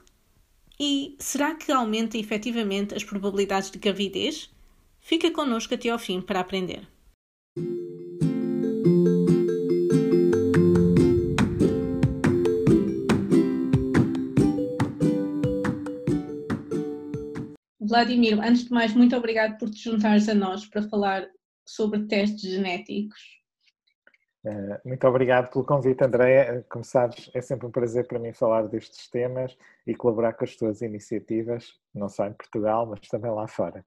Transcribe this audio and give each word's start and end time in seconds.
e 0.79 1.15
será 1.19 1.55
que 1.55 1.71
aumenta 1.71 2.17
efetivamente 2.17 2.95
as 2.95 3.05
probabilidades 3.05 3.71
de 3.71 3.79
gravidez? 3.79 4.51
Fica 4.99 5.31
connosco 5.31 5.75
até 5.75 5.91
ao 5.91 5.99
fim 5.99 6.23
para 6.23 6.41
aprender. 6.41 6.89
Vladimir, 17.79 18.41
antes 18.41 18.65
de 18.65 18.71
mais, 18.71 18.95
muito 18.95 19.17
obrigado 19.17 19.59
por 19.59 19.69
te 19.69 19.83
juntares 19.83 20.29
a 20.29 20.35
nós 20.35 20.65
para 20.65 20.89
falar 20.89 21.29
sobre 21.67 22.07
testes 22.07 22.49
genéticos. 22.51 23.40
Uh, 24.45 24.89
muito 24.89 25.07
obrigado 25.07 25.51
pelo 25.51 25.65
convite, 25.65 26.03
Andréa. 26.03 26.65
Como 26.71 26.85
sabes, 26.85 27.31
é 27.35 27.41
sempre 27.41 27.67
um 27.67 27.71
prazer 27.71 28.07
para 28.07 28.19
mim 28.19 28.33
falar 28.33 28.63
destes 28.69 29.09
temas 29.09 29.57
e 29.87 29.95
colaborar 29.95 30.33
com 30.33 30.45
as 30.45 30.57
tuas 30.57 30.81
iniciativas, 30.81 31.75
não 31.95 32.09
só 32.09 32.27
em 32.27 32.33
Portugal, 32.33 32.87
mas 32.87 33.01
também 33.09 33.31
lá 33.31 33.47
fora. 33.47 33.85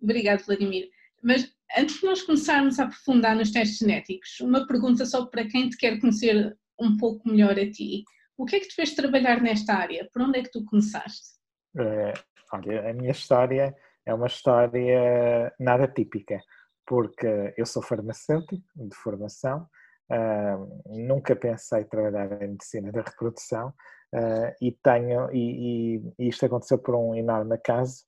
Obrigado, 0.00 0.44
Vladimir. 0.44 0.88
Mas 1.22 1.52
antes 1.76 2.00
de 2.00 2.06
nós 2.06 2.22
começarmos 2.22 2.78
a 2.78 2.84
aprofundar 2.84 3.36
nos 3.36 3.50
testes 3.50 3.78
genéticos, 3.78 4.40
uma 4.40 4.66
pergunta 4.66 5.04
só 5.04 5.26
para 5.26 5.46
quem 5.46 5.68
te 5.68 5.76
quer 5.76 6.00
conhecer 6.00 6.56
um 6.80 6.96
pouco 6.96 7.28
melhor 7.28 7.58
a 7.58 7.70
ti. 7.70 8.04
O 8.36 8.46
que 8.46 8.56
é 8.56 8.60
que 8.60 8.68
te 8.68 8.74
fez 8.74 8.94
trabalhar 8.94 9.42
nesta 9.42 9.74
área? 9.74 10.08
Por 10.12 10.22
onde 10.22 10.38
é 10.38 10.42
que 10.42 10.50
tu 10.50 10.64
começaste? 10.64 11.36
Uh, 11.74 12.14
olha, 12.52 12.88
a 12.88 12.92
minha 12.94 13.10
história 13.10 13.74
é 14.06 14.14
uma 14.14 14.28
história 14.28 15.52
nada 15.58 15.86
típica, 15.88 16.40
porque 16.88 17.52
eu 17.58 17.66
sou 17.66 17.82
farmacêutico 17.82 18.64
de 18.74 18.96
formação, 18.96 19.66
uh, 20.10 20.82
nunca 20.86 21.36
pensei 21.36 21.84
trabalhar 21.84 22.42
em 22.42 22.48
medicina 22.48 22.90
da 22.90 23.02
reprodução 23.02 23.68
uh, 24.14 24.54
e 24.58 24.72
tenho 24.72 25.30
e, 25.30 26.00
e, 26.18 26.28
isto 26.28 26.46
aconteceu 26.46 26.78
por 26.78 26.94
um 26.94 27.14
enorme 27.14 27.54
acaso, 27.54 28.04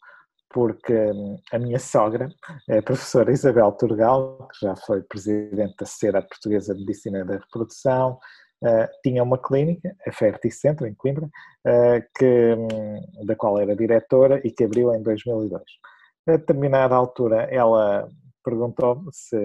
porque 0.48 0.94
a 1.52 1.58
minha 1.58 1.78
sogra, 1.78 2.28
a 2.70 2.82
professora 2.82 3.30
Isabel 3.30 3.70
Turgal, 3.72 4.48
que 4.48 4.66
já 4.66 4.74
foi 4.74 5.02
presidente 5.02 5.76
da 5.78 5.86
Sociedade 5.86 6.26
Portuguesa 6.28 6.74
de 6.74 6.80
Medicina 6.80 7.24
da 7.24 7.34
Reprodução, 7.34 8.18
Uh, 8.62 8.84
tinha 9.02 9.22
uma 9.22 9.38
clínica, 9.38 9.96
a 10.06 10.12
Ferticentro, 10.12 10.86
em 10.86 10.92
Coimbra, 10.92 11.26
que, 12.14 12.54
um, 12.54 13.24
da 13.24 13.34
qual 13.34 13.58
era 13.58 13.74
diretora 13.74 14.38
e 14.44 14.50
que 14.50 14.64
abriu 14.64 14.92
em 14.92 15.02
2002. 15.02 15.62
A 16.28 16.32
determinada 16.32 16.94
altura, 16.94 17.44
ela 17.44 18.06
perguntou-me 18.42 19.08
se, 19.12 19.36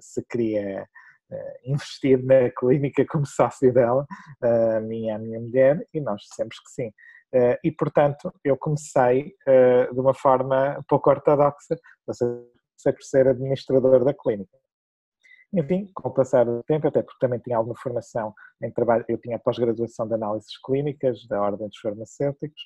se 0.00 0.24
queria 0.26 0.86
uh, 1.30 1.70
investir 1.70 2.22
na 2.24 2.50
clínica 2.50 3.04
como 3.06 3.26
sócio 3.26 3.72
dela, 3.72 4.06
a 4.42 4.80
minha, 4.80 5.16
a 5.16 5.18
minha 5.18 5.40
mulher, 5.40 5.86
e 5.92 6.00
nós 6.00 6.22
dissemos 6.22 6.56
que 6.58 6.70
sim. 6.70 6.92
e, 7.64 7.70
portanto, 7.72 8.32
eu 8.44 8.56
comecei 8.56 9.34
de 9.92 10.00
uma 10.00 10.14
forma 10.14 10.84
pouco 10.88 11.10
ortodoxa, 11.10 11.78
ou 12.06 12.14
seja, 12.14 12.92
por 12.92 13.02
ser 13.02 13.28
administrador 13.28 14.04
da 14.04 14.12
clínica. 14.12 14.56
Enfim, 15.54 15.90
com 15.94 16.08
o 16.08 16.14
passar 16.14 16.46
do 16.46 16.62
tempo, 16.62 16.88
até 16.88 17.02
porque 17.02 17.18
também 17.20 17.38
tinha 17.38 17.58
alguma 17.58 17.76
formação 17.76 18.34
em 18.62 18.70
trabalho, 18.70 19.04
eu 19.06 19.18
tinha 19.18 19.38
pós-graduação 19.38 20.08
de 20.08 20.14
análises 20.14 20.56
clínicas 20.64 21.26
da 21.28 21.42
Ordem 21.42 21.68
dos 21.68 21.78
Farmacêuticos 21.78 22.62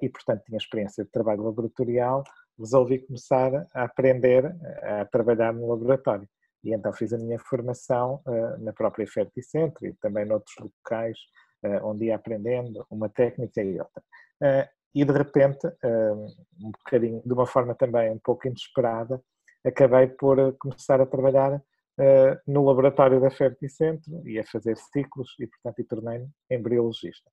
e, 0.00 0.08
portanto, 0.08 0.42
tinha 0.44 0.56
experiência 0.56 1.04
de 1.04 1.10
trabalho 1.10 1.44
laboratorial, 1.44 2.24
resolvi 2.58 2.98
começar 3.00 3.66
a 3.74 3.84
aprender 3.84 4.54
a 4.82 5.04
trabalhar 5.04 5.52
no 5.52 5.68
laboratório. 5.68 6.28
E 6.64 6.72
então 6.72 6.92
fiz 6.92 7.12
a 7.12 7.18
minha 7.18 7.38
formação 7.38 8.22
uh, 8.26 8.62
na 8.62 8.72
própria 8.72 9.06
Ferticentro 9.06 9.86
e 9.86 9.94
também 9.94 10.24
noutros 10.24 10.54
locais 10.58 11.18
uh, 11.64 11.84
onde 11.86 12.06
ia 12.06 12.16
aprendendo 12.16 12.86
uma 12.88 13.08
técnica 13.08 13.62
e 13.62 13.80
outra. 13.80 14.02
e 14.94 15.04
de 15.04 15.12
repente, 15.12 15.66
um 16.60 16.70
bocadinho, 16.70 17.22
de 17.24 17.32
uma 17.32 17.46
forma 17.46 17.74
também 17.74 18.10
um 18.10 18.18
pouco 18.18 18.46
inesperada, 18.46 19.22
acabei 19.64 20.08
por 20.08 20.36
começar 20.58 21.00
a 21.00 21.06
trabalhar 21.06 21.62
no 22.46 22.64
laboratório 22.64 23.20
da 23.20 23.30
Ferticentro 23.30 24.26
e 24.26 24.38
a 24.38 24.44
fazer 24.44 24.76
ciclos 24.76 25.34
e, 25.38 25.46
portanto, 25.46 25.78
e 25.78 25.84
tornei-me 25.84 26.28
embriologista. 26.50 27.30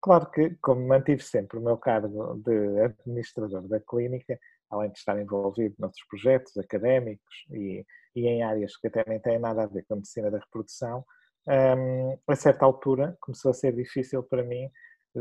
Claro 0.00 0.30
que, 0.30 0.56
como 0.60 0.86
mantive 0.86 1.22
sempre 1.22 1.58
o 1.58 1.62
meu 1.62 1.76
cargo 1.76 2.34
de 2.42 2.80
administrador 2.80 3.68
da 3.68 3.78
clínica, 3.78 4.38
além 4.72 4.90
de 4.90 4.98
estar 4.98 5.20
envolvido 5.20 5.74
noutros 5.78 6.04
projetos 6.08 6.56
académicos 6.56 7.46
e, 7.50 7.84
e 8.16 8.26
em 8.26 8.42
áreas 8.42 8.76
que 8.76 8.88
até 8.88 9.04
nem 9.06 9.20
têm 9.20 9.38
nada 9.38 9.64
a 9.64 9.66
ver 9.66 9.84
com 9.84 9.94
a 9.94 9.96
medicina 9.96 10.30
da 10.30 10.38
reprodução, 10.38 11.04
um, 11.46 12.18
a 12.26 12.36
certa 12.36 12.64
altura 12.64 13.16
começou 13.20 13.50
a 13.50 13.54
ser 13.54 13.74
difícil 13.74 14.22
para 14.22 14.42
mim 14.42 14.70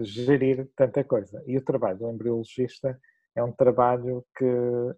gerir 0.03 0.69
tanta 0.75 1.03
coisa. 1.03 1.43
E 1.45 1.57
o 1.57 1.63
trabalho 1.63 1.97
do 1.97 2.09
embriologista 2.09 2.97
é 3.35 3.43
um 3.43 3.51
trabalho 3.51 4.25
que, 4.37 4.45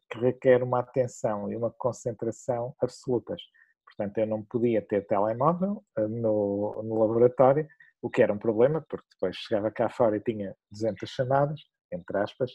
que 0.10 0.20
requer 0.20 0.62
uma 0.62 0.80
atenção 0.80 1.52
e 1.52 1.56
uma 1.56 1.72
concentração 1.72 2.76
absolutas. 2.80 3.42
Portanto, 3.86 4.18
eu 4.18 4.28
não 4.28 4.44
podia 4.44 4.82
ter 4.82 5.06
telemóvel 5.06 5.84
eh, 5.98 6.08
no, 6.08 6.82
no 6.84 7.00
laboratório, 7.00 7.68
o 8.02 8.10
que 8.10 8.22
era 8.22 8.34
um 8.34 8.38
problema, 8.38 8.84
porque 8.90 9.06
depois 9.14 9.36
chegava 9.36 9.72
cá 9.72 9.90
fora 9.90 10.18
e 10.18 10.20
tinha 10.20 10.56
200 10.72 11.10
chamadas, 11.10 11.62
entre 11.94 12.18
aspas, 12.18 12.52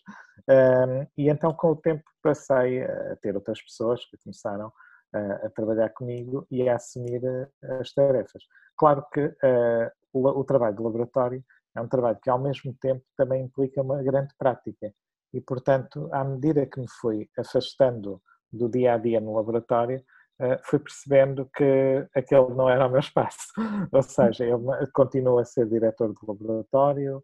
um, 0.48 1.06
e 1.16 1.28
então 1.28 1.52
com 1.54 1.72
o 1.72 1.76
tempo 1.76 2.04
passei 2.22 2.82
a 2.82 3.16
ter 3.16 3.34
outras 3.34 3.62
pessoas 3.62 4.04
que 4.04 4.16
começaram 4.18 4.72
a, 5.12 5.46
a 5.46 5.50
trabalhar 5.50 5.90
comigo 5.90 6.46
e 6.50 6.68
a 6.68 6.76
assumir 6.76 7.22
eh, 7.24 7.48
as 7.80 7.92
tarefas. 7.92 8.42
Claro 8.76 9.04
que 9.12 9.24
uh, 9.24 9.90
o, 10.12 10.28
o, 10.28 10.44
trabalho 10.44 10.76
de 10.76 10.82
laboratório 10.82 11.44
é 11.76 11.80
um 11.80 11.88
trabalho 11.88 12.18
que 12.22 12.30
ao 12.30 12.38
mesmo 12.38 12.74
tempo 12.80 13.04
também 13.16 13.44
implica 13.44 13.82
uma 13.82 14.02
grande 14.02 14.34
prática 14.38 14.92
e, 15.32 15.40
portanto, 15.40 16.08
à 16.12 16.24
medida 16.24 16.66
que 16.66 16.80
me 16.80 16.86
fui 17.00 17.28
afastando 17.38 18.20
do 18.52 18.68
dia 18.68 18.94
a 18.94 18.98
dia 18.98 19.20
no 19.20 19.34
laboratório, 19.34 19.98
uh, 20.40 20.58
fui 20.64 20.78
percebendo 20.78 21.48
que 21.54 22.06
aquele 22.14 22.54
não 22.54 22.68
era 22.68 22.86
o 22.86 22.90
meu 22.90 23.00
espaço. 23.00 23.52
Ou 23.92 24.02
seja, 24.02 24.44
eu 24.44 24.62
continuo 24.92 25.38
a 25.38 25.44
ser 25.44 25.66
diretor 25.66 26.12
do 26.12 26.20
laboratório, 26.26 27.22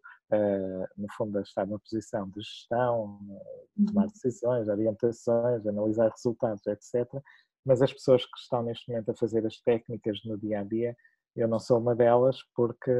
no 0.97 1.07
fundo 1.15 1.37
a 1.37 1.41
estar 1.41 1.65
numa 1.65 1.79
posição 1.79 2.27
de 2.29 2.41
gestão, 2.41 3.19
tomar 3.87 4.05
uhum. 4.05 4.11
decisões, 4.11 4.67
orientações, 4.67 5.65
analisar 5.65 6.09
resultados, 6.09 6.65
etc. 6.67 7.07
Mas 7.65 7.81
as 7.81 7.91
pessoas 7.93 8.23
que 8.25 8.37
estão 8.39 8.63
neste 8.63 8.89
momento 8.89 9.11
a 9.11 9.15
fazer 9.15 9.45
as 9.45 9.59
técnicas 9.61 10.19
no 10.25 10.37
dia 10.37 10.59
a 10.59 10.63
dia, 10.63 10.95
eu 11.35 11.47
não 11.47 11.59
sou 11.59 11.79
uma 11.79 11.95
delas 11.95 12.37
porque 12.55 12.91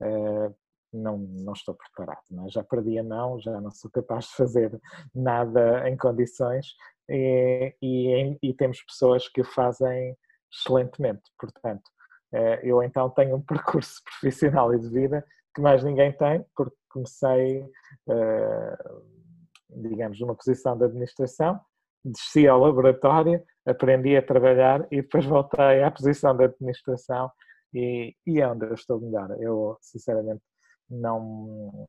uh, 0.00 0.54
não, 0.92 1.18
não 1.18 1.52
estou 1.52 1.74
preparado. 1.74 2.22
Não 2.30 2.46
é? 2.46 2.48
Já 2.48 2.62
perdi 2.62 2.98
a 2.98 3.04
mão, 3.04 3.38
já 3.40 3.60
não 3.60 3.70
sou 3.70 3.90
capaz 3.90 4.26
de 4.26 4.36
fazer 4.36 4.80
nada 5.14 5.88
em 5.88 5.96
condições 5.96 6.74
e, 7.08 7.74
e, 7.82 8.38
e 8.42 8.54
temos 8.54 8.82
pessoas 8.82 9.28
que 9.28 9.40
o 9.40 9.44
fazem 9.44 10.16
excelentemente. 10.52 11.22
Portanto, 11.38 11.82
eh, 12.32 12.60
eu 12.62 12.82
então 12.82 13.10
tenho 13.10 13.36
um 13.36 13.42
percurso 13.42 14.00
profissional 14.04 14.72
e 14.72 14.78
de 14.78 14.88
vida 14.88 15.24
que 15.54 15.60
mais 15.60 15.82
ninguém 15.84 16.12
tem, 16.12 16.44
porque 16.56 16.76
comecei, 16.90 17.64
eh, 18.08 18.76
digamos, 19.70 20.20
numa 20.20 20.34
posição 20.34 20.76
de 20.76 20.84
administração, 20.84 21.60
desci 22.04 22.46
ao 22.46 22.60
laboratório, 22.60 23.42
aprendi 23.66 24.16
a 24.16 24.22
trabalhar 24.22 24.86
e 24.90 25.02
depois 25.02 25.24
voltei 25.24 25.82
à 25.82 25.90
posição 25.90 26.36
de 26.36 26.44
administração 26.44 27.30
e, 27.72 28.14
e 28.26 28.40
é 28.40 28.48
onde 28.48 28.66
eu 28.66 28.74
estou 28.74 29.00
melhor. 29.00 29.30
Eu, 29.40 29.76
sinceramente, 29.80 30.42
não 30.88 31.86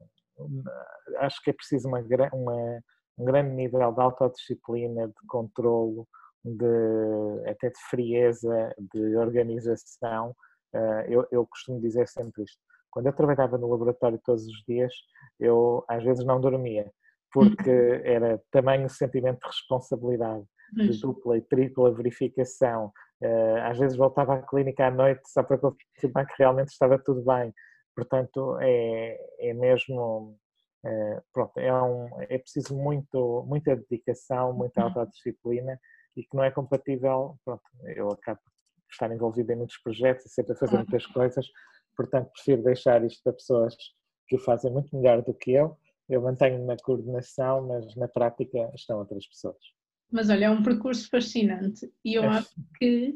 acho 1.19 1.41
que 1.43 1.49
é 1.49 1.53
preciso 1.53 1.87
uma, 1.87 1.99
uma, 2.33 2.81
um 3.17 3.25
grande 3.25 3.53
nível 3.53 3.91
de 3.91 4.01
autodisciplina, 4.01 5.07
de 5.07 5.27
controlo, 5.27 6.07
de, 6.43 7.49
até 7.49 7.69
de 7.69 7.79
frieza, 7.89 8.73
de 8.77 9.15
organização. 9.17 10.35
Uh, 10.73 11.01
eu, 11.07 11.27
eu 11.31 11.47
costumo 11.47 11.79
dizer 11.79 12.07
sempre 12.07 12.43
isto. 12.43 12.59
Quando 12.95 13.07
eu 13.07 13.13
trabalhava 13.13 13.57
no 13.57 13.69
laboratório 13.69 14.17
todos 14.23 14.45
os 14.47 14.63
dias, 14.65 14.93
eu 15.37 15.83
às 15.85 16.01
vezes 16.01 16.25
não 16.25 16.39
dormia, 16.39 16.89
porque 17.29 17.69
era 18.05 18.41
tamanho 18.49 18.89
sentimento 18.89 19.41
de 19.41 19.47
responsabilidade, 19.47 20.45
de 20.71 21.01
dupla 21.01 21.37
e 21.37 21.41
tripla 21.41 21.93
verificação. 21.93 22.93
Uh, 23.21 23.57
às 23.63 23.77
vezes 23.77 23.97
voltava 23.97 24.35
à 24.35 24.41
clínica 24.41 24.87
à 24.87 24.91
noite 24.91 25.23
só 25.25 25.43
para 25.43 25.57
confirmar 25.57 26.25
que 26.25 26.35
realmente 26.39 26.69
estava 26.69 26.97
tudo 26.97 27.21
bem. 27.21 27.53
Portanto, 27.93 28.57
é, 28.61 29.17
é 29.41 29.53
mesmo. 29.53 30.37
É, 30.85 31.21
pronto, 31.33 31.57
é, 31.57 31.73
um, 31.73 32.07
é 32.29 32.37
preciso 32.37 32.77
muito, 32.77 33.43
muita 33.45 33.75
dedicação, 33.75 34.53
muita 34.53 34.81
uhum. 34.81 34.87
autodisciplina 34.87 35.77
e 36.15 36.23
que 36.23 36.33
não 36.33 36.45
é 36.45 36.51
compatível. 36.51 37.35
Pronto, 37.43 37.63
eu 37.87 38.07
acabo 38.09 38.39
estar 38.89 39.11
envolvido 39.11 39.51
em 39.51 39.57
muitos 39.57 39.77
projetos 39.77 40.25
e 40.25 40.29
sempre 40.29 40.53
a 40.53 40.55
fazer 40.55 40.77
muitas 40.77 41.05
coisas, 41.07 41.45
portanto, 41.95 42.31
prefiro 42.31 42.63
deixar 42.63 43.03
isto 43.05 43.21
para 43.23 43.33
pessoas 43.33 43.75
que 44.27 44.35
o 44.35 44.39
fazem 44.39 44.71
muito 44.71 44.95
melhor 44.95 45.21
do 45.21 45.33
que 45.33 45.51
eu. 45.51 45.77
Eu 46.07 46.21
mantenho 46.21 46.65
na 46.65 46.77
coordenação, 46.77 47.67
mas 47.67 47.95
na 47.95 48.07
prática 48.07 48.71
estão 48.75 48.99
outras 48.99 49.27
pessoas. 49.27 49.57
Mas 50.11 50.29
olha, 50.29 50.45
é 50.45 50.49
um 50.49 50.63
percurso 50.63 51.09
fascinante 51.09 51.91
e 52.03 52.13
eu 52.13 52.23
é. 52.23 52.27
acho 52.27 52.53
que 52.77 53.15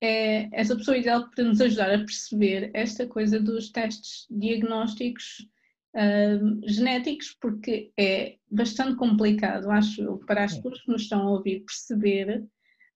é 0.00 0.48
essa 0.52 0.76
pessoa 0.76 0.98
ideal 0.98 1.28
para 1.30 1.44
nos 1.44 1.60
ajudar 1.60 1.90
a 1.90 1.98
perceber 1.98 2.70
esta 2.74 3.06
coisa 3.06 3.40
dos 3.40 3.70
testes 3.70 4.26
diagnósticos 4.30 5.48
uh, 5.96 6.68
genéticos, 6.68 7.36
porque 7.40 7.90
é 7.98 8.36
bastante 8.50 8.96
complicado, 8.96 9.70
acho, 9.70 10.18
para 10.26 10.44
as 10.44 10.54
pessoas 10.54 10.82
que 10.82 10.90
nos 10.90 11.02
estão 11.02 11.26
a 11.26 11.30
ouvir 11.30 11.60
perceber 11.60 12.44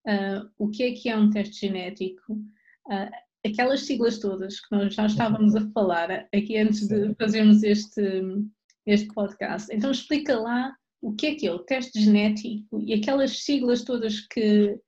uh, 0.06 0.50
o 0.58 0.68
que 0.68 0.82
é 0.82 0.92
que 0.92 1.08
é 1.08 1.16
um 1.16 1.30
teste 1.30 1.66
genético. 1.66 2.34
Uh, 2.86 3.29
aquelas 3.44 3.82
siglas 3.82 4.19
todas 4.19 4.60
que 4.60 4.75
nós 4.75 4.94
já 4.94 5.06
estávamos 5.06 5.54
a 5.56 5.69
falar 5.70 6.10
aqui 6.34 6.58
antes 6.58 6.87
de 6.87 7.14
fazermos 7.14 7.62
este, 7.62 8.22
este 8.87 9.08
podcast. 9.14 9.75
Então 9.75 9.90
explica 9.90 10.38
lá 10.38 10.75
o 11.02 11.14
que 11.14 11.26
é 11.26 11.34
que 11.34 11.46
é 11.46 11.52
o 11.52 11.60
teste 11.60 12.00
genético 12.00 12.81
e 12.81 12.94
aquelas 12.94 13.42
siglas 13.42 13.82
todas 13.82 14.20
que, 14.20 14.78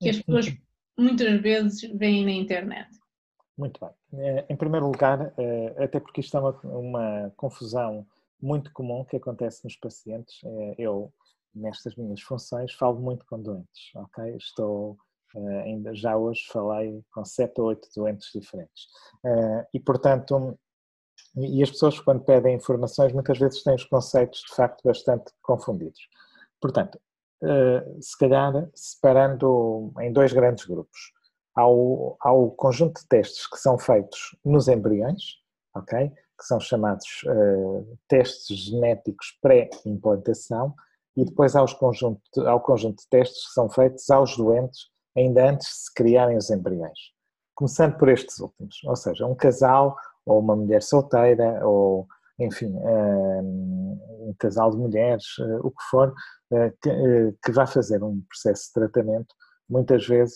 que 0.00 0.08
as 0.08 0.16
pessoas 0.22 0.56
muitas 0.98 1.40
vezes 1.40 1.80
vêm 1.94 2.24
na 2.24 2.32
internet. 2.32 2.88
Muito 3.56 3.80
bem. 3.80 4.20
Eh, 4.20 4.46
em 4.48 4.56
primeiro 4.56 4.86
lugar, 4.86 5.32
eh, 5.36 5.74
até 5.84 6.00
porque 6.00 6.20
isto 6.20 6.36
é 6.36 6.40
uma, 6.40 6.60
uma 6.62 7.32
confusão 7.36 8.06
muito 8.40 8.72
comum 8.72 9.04
que 9.04 9.16
acontece 9.16 9.64
nos 9.64 9.76
pacientes, 9.76 10.40
eh, 10.44 10.74
eu, 10.78 11.12
nestas 11.54 11.96
minhas 11.96 12.20
funções, 12.20 12.72
falo 12.72 13.00
muito 13.00 13.26
com 13.26 13.40
doentes, 13.40 13.90
ok? 13.94 14.36
Estou, 14.36 14.96
ainda 15.64 15.94
já 15.94 16.16
hoje 16.16 16.42
falei 16.50 17.02
com 17.12 17.24
sete 17.24 17.60
ou 17.60 17.68
oito 17.68 17.88
doentes 17.94 18.30
diferentes. 18.34 18.86
E, 19.74 19.80
portanto, 19.80 20.58
e 21.36 21.62
as 21.62 21.70
pessoas 21.70 22.00
quando 22.00 22.24
pedem 22.24 22.56
informações 22.56 23.12
muitas 23.12 23.38
vezes 23.38 23.62
têm 23.62 23.74
os 23.74 23.84
conceitos 23.84 24.40
de 24.48 24.54
facto 24.54 24.82
bastante 24.82 25.32
confundidos. 25.42 26.00
Portanto, 26.60 26.98
se 28.00 28.18
calhar 28.18 28.68
separando 28.74 29.92
em 30.00 30.12
dois 30.12 30.32
grandes 30.32 30.64
grupos 30.64 31.12
ao, 31.54 32.16
ao 32.20 32.50
conjunto 32.52 33.00
de 33.00 33.08
testes 33.08 33.46
que 33.46 33.58
são 33.58 33.78
feitos 33.78 34.36
nos 34.44 34.68
embriões, 34.68 35.22
ok? 35.74 36.10
Que 36.10 36.44
são 36.44 36.58
chamados 36.58 37.24
testes 38.08 38.56
genéticos 38.56 39.38
pré-implantação, 39.42 40.74
e 41.16 41.24
depois 41.24 41.56
aos 41.56 41.72
conjunto, 41.72 42.20
ao 42.46 42.60
conjunto 42.60 42.98
de 43.02 43.08
testes 43.08 43.48
que 43.48 43.52
são 43.52 43.68
feitos 43.68 44.08
aos 44.08 44.36
doentes 44.36 44.86
ainda 45.18 45.50
antes 45.50 45.66
de 45.68 45.74
se 45.74 45.94
criarem 45.94 46.36
os 46.36 46.50
embriões. 46.50 46.98
Começando 47.54 47.96
por 47.98 48.08
estes 48.08 48.38
últimos, 48.38 48.76
ou 48.84 48.96
seja, 48.96 49.26
um 49.26 49.34
casal 49.34 49.96
ou 50.24 50.38
uma 50.38 50.54
mulher 50.54 50.82
solteira 50.82 51.66
ou, 51.66 52.06
enfim, 52.38 52.72
eh, 52.76 53.40
um 53.42 54.34
casal 54.38 54.70
de 54.70 54.76
mulheres, 54.76 55.24
eh, 55.40 55.58
o 55.62 55.70
que 55.70 55.82
for, 55.90 56.14
que, 56.82 57.34
que 57.44 57.52
vai 57.52 57.66
fazer 57.66 58.02
um 58.02 58.22
processo 58.28 58.68
de 58.68 58.72
tratamento, 58.74 59.34
muitas 59.68 60.06
vezes 60.06 60.34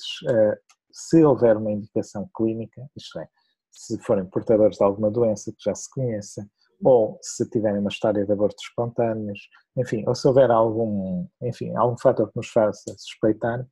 se 0.92 1.24
houver 1.24 1.56
uma 1.56 1.72
indicação 1.72 2.28
clínica, 2.36 2.86
isto 2.96 3.18
é, 3.18 3.26
se 3.70 3.98
forem 4.02 4.26
portadores 4.26 4.76
de 4.76 4.84
alguma 4.84 5.10
doença 5.10 5.50
que 5.50 5.64
já 5.64 5.74
se 5.74 5.88
conheça, 5.90 6.46
ou 6.84 7.18
se 7.22 7.48
tiverem 7.48 7.80
uma 7.80 7.88
história 7.88 8.24
de 8.24 8.32
abortos 8.32 8.62
espontâneos, 8.64 9.40
enfim, 9.76 10.04
ou 10.06 10.14
se 10.14 10.26
houver 10.26 10.50
algum, 10.50 11.26
enfim, 11.42 11.74
algum 11.76 11.96
fator 11.96 12.28
que 12.30 12.36
nos 12.36 12.48
faça 12.48 12.94
suspeitar, 12.98 13.66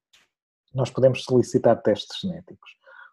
nós 0.75 0.91
podemos 0.91 1.25
solicitar 1.25 1.81
testes 1.83 2.21
genéticos. 2.21 2.71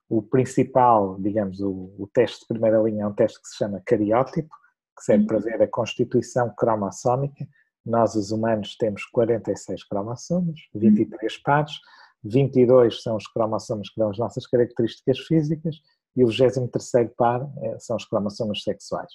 O 0.09 0.21
principal, 0.21 1.17
digamos, 1.19 1.59
o, 1.59 1.93
o 1.97 2.07
teste 2.13 2.41
de 2.41 2.47
primeira 2.47 2.81
linha 2.81 3.03
é 3.03 3.07
um 3.07 3.13
teste 3.13 3.41
que 3.41 3.47
se 3.47 3.57
chama 3.57 3.81
cariótipo, 3.85 4.49
que 4.97 5.03
serve 5.03 5.25
para 5.25 5.39
ver 5.39 5.61
a 5.61 5.67
constituição 5.67 6.53
cromossómica. 6.55 7.47
Nós, 7.85 8.15
os 8.15 8.31
humanos, 8.31 8.75
temos 8.77 9.05
46 9.05 9.83
cromossomos, 9.83 10.69
23 10.73 11.37
pares, 11.41 11.73
22 12.23 13.01
são 13.01 13.15
os 13.15 13.27
cromossomos 13.27 13.89
que 13.89 13.99
dão 13.99 14.09
as 14.09 14.17
nossas 14.17 14.47
características 14.47 15.19
físicas 15.19 15.77
e 16.15 16.23
o 16.23 16.27
23 16.27 17.11
par 17.15 17.47
é, 17.61 17.79
são 17.79 17.95
os 17.95 18.05
cromossomos 18.05 18.63
sexuais, 18.63 19.11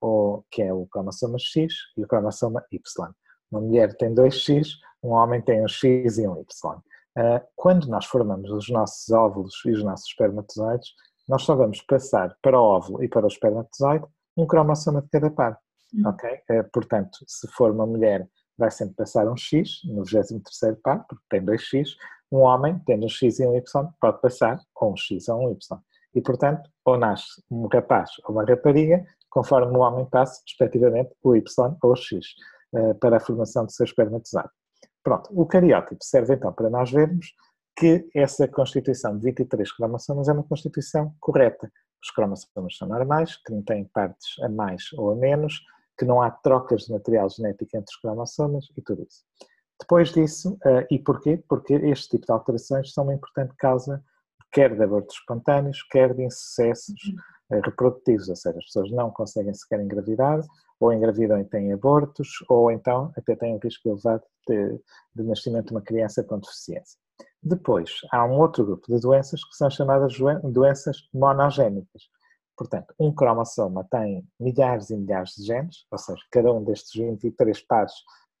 ou, 0.00 0.44
que 0.50 0.62
é 0.62 0.72
o 0.72 0.86
cromossoma 0.86 1.38
X 1.38 1.74
e 1.96 2.04
o 2.04 2.06
cromossoma 2.06 2.64
Y. 2.70 3.10
Uma 3.50 3.60
mulher 3.60 3.96
tem 3.96 4.14
dois 4.14 4.34
X, 4.34 4.78
um 5.02 5.10
homem 5.10 5.40
tem 5.40 5.62
um 5.62 5.68
X 5.68 6.18
e 6.18 6.28
um 6.28 6.40
Y. 6.40 6.82
Ah, 7.16 7.42
quando 7.54 7.86
nós 7.88 8.06
formamos 8.06 8.50
os 8.50 8.68
nossos 8.68 9.10
óvulos 9.10 9.54
e 9.66 9.70
os 9.70 9.84
nossos 9.84 10.08
espermatozoides, 10.08 10.90
nós 11.28 11.42
só 11.42 11.54
vamos 11.54 11.80
passar 11.82 12.36
para 12.42 12.58
o 12.58 12.64
óvulo 12.64 13.02
e 13.02 13.08
para 13.08 13.24
o 13.24 13.28
espermatozoide 13.28 14.04
um 14.36 14.46
cromossoma 14.46 15.02
de 15.02 15.08
cada 15.08 15.30
par. 15.30 15.58
Hum. 15.94 16.02
Ok? 16.06 16.30
Ah, 16.50 16.64
portanto, 16.72 17.18
se 17.26 17.46
for 17.48 17.70
uma 17.70 17.86
mulher, 17.86 18.28
vai 18.56 18.70
sempre 18.70 18.94
passar 18.96 19.28
um 19.28 19.36
X 19.36 19.80
no 19.84 20.04
23 20.04 20.78
par, 20.82 21.04
porque 21.06 21.24
tem 21.28 21.44
dois 21.44 21.62
X, 21.62 21.96
um 22.30 22.38
homem, 22.38 22.80
tendo 22.86 23.04
um 23.04 23.08
X 23.08 23.40
e 23.40 23.46
um 23.46 23.56
Y, 23.56 23.88
pode 24.00 24.20
passar 24.20 24.58
com 24.72 24.92
um 24.92 24.96
X 24.96 25.28
ou 25.28 25.48
um 25.48 25.50
Y. 25.50 25.80
E, 26.14 26.20
portanto, 26.20 26.70
ou 26.84 26.98
nasce 26.98 27.42
um 27.50 27.66
rapaz 27.66 28.10
ou 28.24 28.34
uma 28.34 28.44
rapariga, 28.44 29.04
conforme 29.30 29.76
o 29.76 29.80
homem 29.80 30.06
passe, 30.06 30.42
respectivamente, 30.46 31.14
o 31.22 31.34
Y 31.34 31.76
ou 31.82 31.92
o 31.92 31.96
X, 31.96 32.26
eh, 32.74 32.94
para 32.94 33.16
a 33.16 33.20
formação 33.20 33.64
do 33.64 33.72
seu 33.72 33.84
espermatozoide. 33.84 34.50
Pronto, 35.02 35.28
o 35.32 35.46
cariótipo 35.46 36.02
serve 36.02 36.34
então 36.34 36.52
para 36.52 36.70
nós 36.70 36.90
vermos 36.90 37.34
que 37.76 38.08
essa 38.14 38.46
constituição 38.46 39.16
de 39.16 39.24
23 39.24 39.72
cromossomas 39.72 40.28
é 40.28 40.32
uma 40.32 40.44
constituição 40.44 41.14
correta. 41.20 41.70
Os 42.02 42.10
cromossomas 42.10 42.76
são 42.76 42.88
normais, 42.88 43.36
que 43.36 43.52
não 43.52 43.62
têm 43.62 43.84
partes 43.84 44.38
a 44.42 44.48
mais 44.48 44.92
ou 44.94 45.12
a 45.12 45.16
menos, 45.16 45.60
que 45.98 46.04
não 46.04 46.20
há 46.20 46.30
trocas 46.30 46.82
de 46.82 46.92
material 46.92 47.28
genético 47.30 47.76
entre 47.76 47.92
os 47.92 48.00
cromossomas 48.00 48.66
e 48.76 48.82
tudo 48.82 49.02
isso. 49.02 49.24
Depois 49.80 50.12
disso, 50.12 50.52
uh, 50.64 50.86
e 50.90 50.98
porquê? 50.98 51.42
Porque 51.48 51.74
este 51.74 52.10
tipo 52.10 52.26
de 52.26 52.32
alterações 52.32 52.92
são 52.92 53.04
uma 53.04 53.14
importante 53.14 53.54
causa 53.56 54.02
quer 54.52 54.76
de 54.76 54.82
abortos 54.82 55.16
espontâneos, 55.16 55.82
quer 55.90 56.14
de 56.14 56.24
insucessos 56.24 57.00
uh, 57.50 57.60
reprodutivos, 57.64 58.28
ou 58.28 58.36
seja, 58.36 58.58
as 58.58 58.66
pessoas 58.66 58.90
não 58.92 59.10
conseguem 59.10 59.54
sequer 59.54 59.80
engravidar, 59.80 60.40
ou 60.82 60.92
engravidam 60.92 61.38
e 61.40 61.44
têm 61.44 61.72
abortos, 61.72 62.28
ou 62.48 62.70
então 62.70 63.12
até 63.16 63.36
têm 63.36 63.54
um 63.54 63.58
risco 63.58 63.88
elevado 63.88 64.22
de, 64.48 64.80
de 65.14 65.22
nascimento 65.22 65.66
de 65.66 65.72
uma 65.72 65.82
criança 65.82 66.24
com 66.24 66.38
deficiência. 66.38 66.98
Depois, 67.42 67.90
há 68.10 68.24
um 68.24 68.38
outro 68.38 68.64
grupo 68.64 68.92
de 68.92 69.00
doenças 69.00 69.44
que 69.44 69.54
são 69.56 69.70
chamadas 69.70 70.14
doenças 70.44 70.96
monogénicas. 71.12 72.02
Portanto, 72.56 72.94
um 72.98 73.12
cromossoma 73.12 73.86
tem 73.90 74.26
milhares 74.38 74.90
e 74.90 74.96
milhares 74.96 75.30
de 75.36 75.44
genes, 75.44 75.86
ou 75.90 75.98
seja, 75.98 76.20
cada 76.30 76.52
um 76.52 76.62
destes 76.64 76.92
23 77.00 77.60
pares 77.62 77.92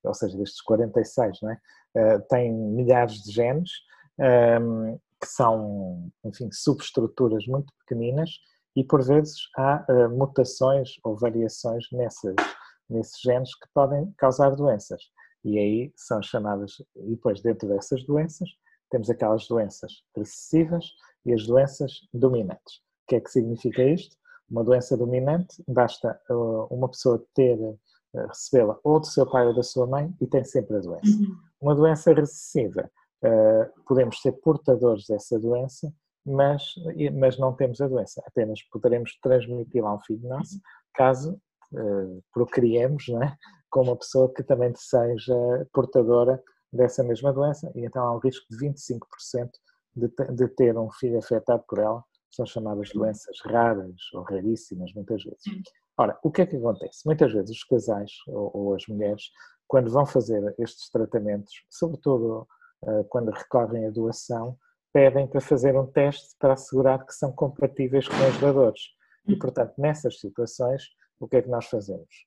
ou 0.04 0.14
seja, 0.14 0.36
destes 0.36 0.60
46, 0.62 1.38
não 1.42 1.50
é? 1.50 1.58
Uh, 1.94 2.20
tem 2.28 2.52
milhares 2.52 3.22
de 3.22 3.30
genes 3.30 3.70
um, 4.18 4.24
ehm, 4.24 4.98
que 5.20 5.28
são, 5.28 6.10
enfim, 6.24 6.50
subestruturas 6.50 7.46
muito 7.46 7.72
pequeninas 7.78 8.30
e 8.76 8.84
por 8.84 9.02
vezes 9.02 9.34
há 9.56 9.84
uh, 9.88 10.10
mutações 10.10 10.94
ou 11.04 11.16
variações 11.16 11.84
nessas, 11.92 12.34
nesses 12.88 13.20
genes 13.20 13.54
que 13.54 13.66
podem 13.74 14.12
causar 14.16 14.50
doenças. 14.54 15.02
E 15.44 15.58
aí 15.58 15.92
são 15.96 16.22
chamadas, 16.22 16.72
e 16.96 17.10
depois 17.10 17.42
dentro 17.42 17.68
dessas 17.68 18.04
doenças, 18.04 18.48
temos 18.90 19.10
aquelas 19.10 19.46
doenças 19.48 19.92
recessivas 20.16 20.86
e 21.26 21.32
as 21.32 21.46
doenças 21.46 21.92
dominantes. 22.12 22.76
O 22.76 23.08
que 23.08 23.16
é 23.16 23.20
que 23.20 23.30
significa 23.30 23.82
isto? 23.82 24.16
Uma 24.50 24.62
doença 24.62 24.96
dominante, 24.96 25.62
basta 25.66 26.20
uh, 26.30 26.66
uma 26.70 26.88
pessoa 26.88 27.24
ter 27.34 27.58
recebê-la 28.14 28.78
ou 28.84 29.00
do 29.00 29.06
seu 29.06 29.28
pai 29.28 29.46
ou 29.46 29.54
da 29.54 29.62
sua 29.62 29.86
mãe 29.86 30.14
e 30.20 30.26
tem 30.26 30.44
sempre 30.44 30.76
a 30.76 30.80
doença. 30.80 31.06
Uhum. 31.06 31.36
Uma 31.60 31.74
doença 31.74 32.12
recessiva, 32.12 32.90
uh, 33.24 33.82
podemos 33.86 34.20
ser 34.20 34.32
portadores 34.32 35.06
dessa 35.06 35.38
doença, 35.38 35.92
mas, 36.24 36.74
mas 37.18 37.38
não 37.38 37.52
temos 37.54 37.80
a 37.80 37.88
doença, 37.88 38.22
apenas 38.26 38.62
poderemos 38.70 39.18
transmiti-la 39.20 39.90
a 39.90 39.94
um 39.94 40.00
filho 40.00 40.28
nosso, 40.28 40.60
caso 40.94 41.40
procriemos 42.34 43.08
não 43.08 43.22
é? 43.22 43.34
com 43.70 43.82
uma 43.82 43.96
pessoa 43.96 44.32
que 44.32 44.42
também 44.42 44.72
seja 44.76 45.34
portadora 45.72 46.42
dessa 46.70 47.02
mesma 47.02 47.32
doença 47.32 47.72
e 47.74 47.84
então 47.84 48.04
há 48.04 48.14
um 48.14 48.18
risco 48.18 48.46
de 48.50 48.58
25% 48.58 49.50
de, 49.96 50.08
de 50.34 50.48
ter 50.48 50.76
um 50.76 50.90
filho 50.90 51.18
afetado 51.18 51.64
por 51.68 51.78
ela, 51.78 52.02
são 52.30 52.46
chamadas 52.46 52.90
doenças 52.92 53.36
raras 53.44 53.94
ou 54.14 54.22
raríssimas 54.22 54.92
muitas 54.94 55.22
vezes. 55.22 55.42
Ora, 55.98 56.18
o 56.22 56.30
que 56.30 56.42
é 56.42 56.46
que 56.46 56.56
acontece? 56.56 57.04
Muitas 57.04 57.32
vezes 57.32 57.50
os 57.50 57.64
casais 57.64 58.10
ou, 58.26 58.50
ou 58.54 58.74
as 58.74 58.86
mulheres, 58.86 59.24
quando 59.68 59.90
vão 59.90 60.06
fazer 60.06 60.54
estes 60.58 60.88
tratamentos, 60.90 61.52
sobretudo 61.68 62.48
uh, 62.82 63.04
quando 63.10 63.30
recorrem 63.30 63.86
à 63.86 63.90
doação, 63.90 64.56
pedem 64.92 65.26
para 65.26 65.40
fazer 65.40 65.76
um 65.76 65.86
teste 65.86 66.36
para 66.38 66.52
assegurar 66.52 67.04
que 67.04 67.14
são 67.14 67.32
compatíveis 67.32 68.06
com 68.06 68.28
os 68.28 68.38
dadores. 68.40 68.80
E, 69.26 69.36
portanto, 69.36 69.74
nessas 69.78 70.20
situações, 70.20 70.82
o 71.18 71.28
que 71.28 71.36
é 71.36 71.42
que 71.42 71.48
nós 71.48 71.66
fazemos? 71.66 72.26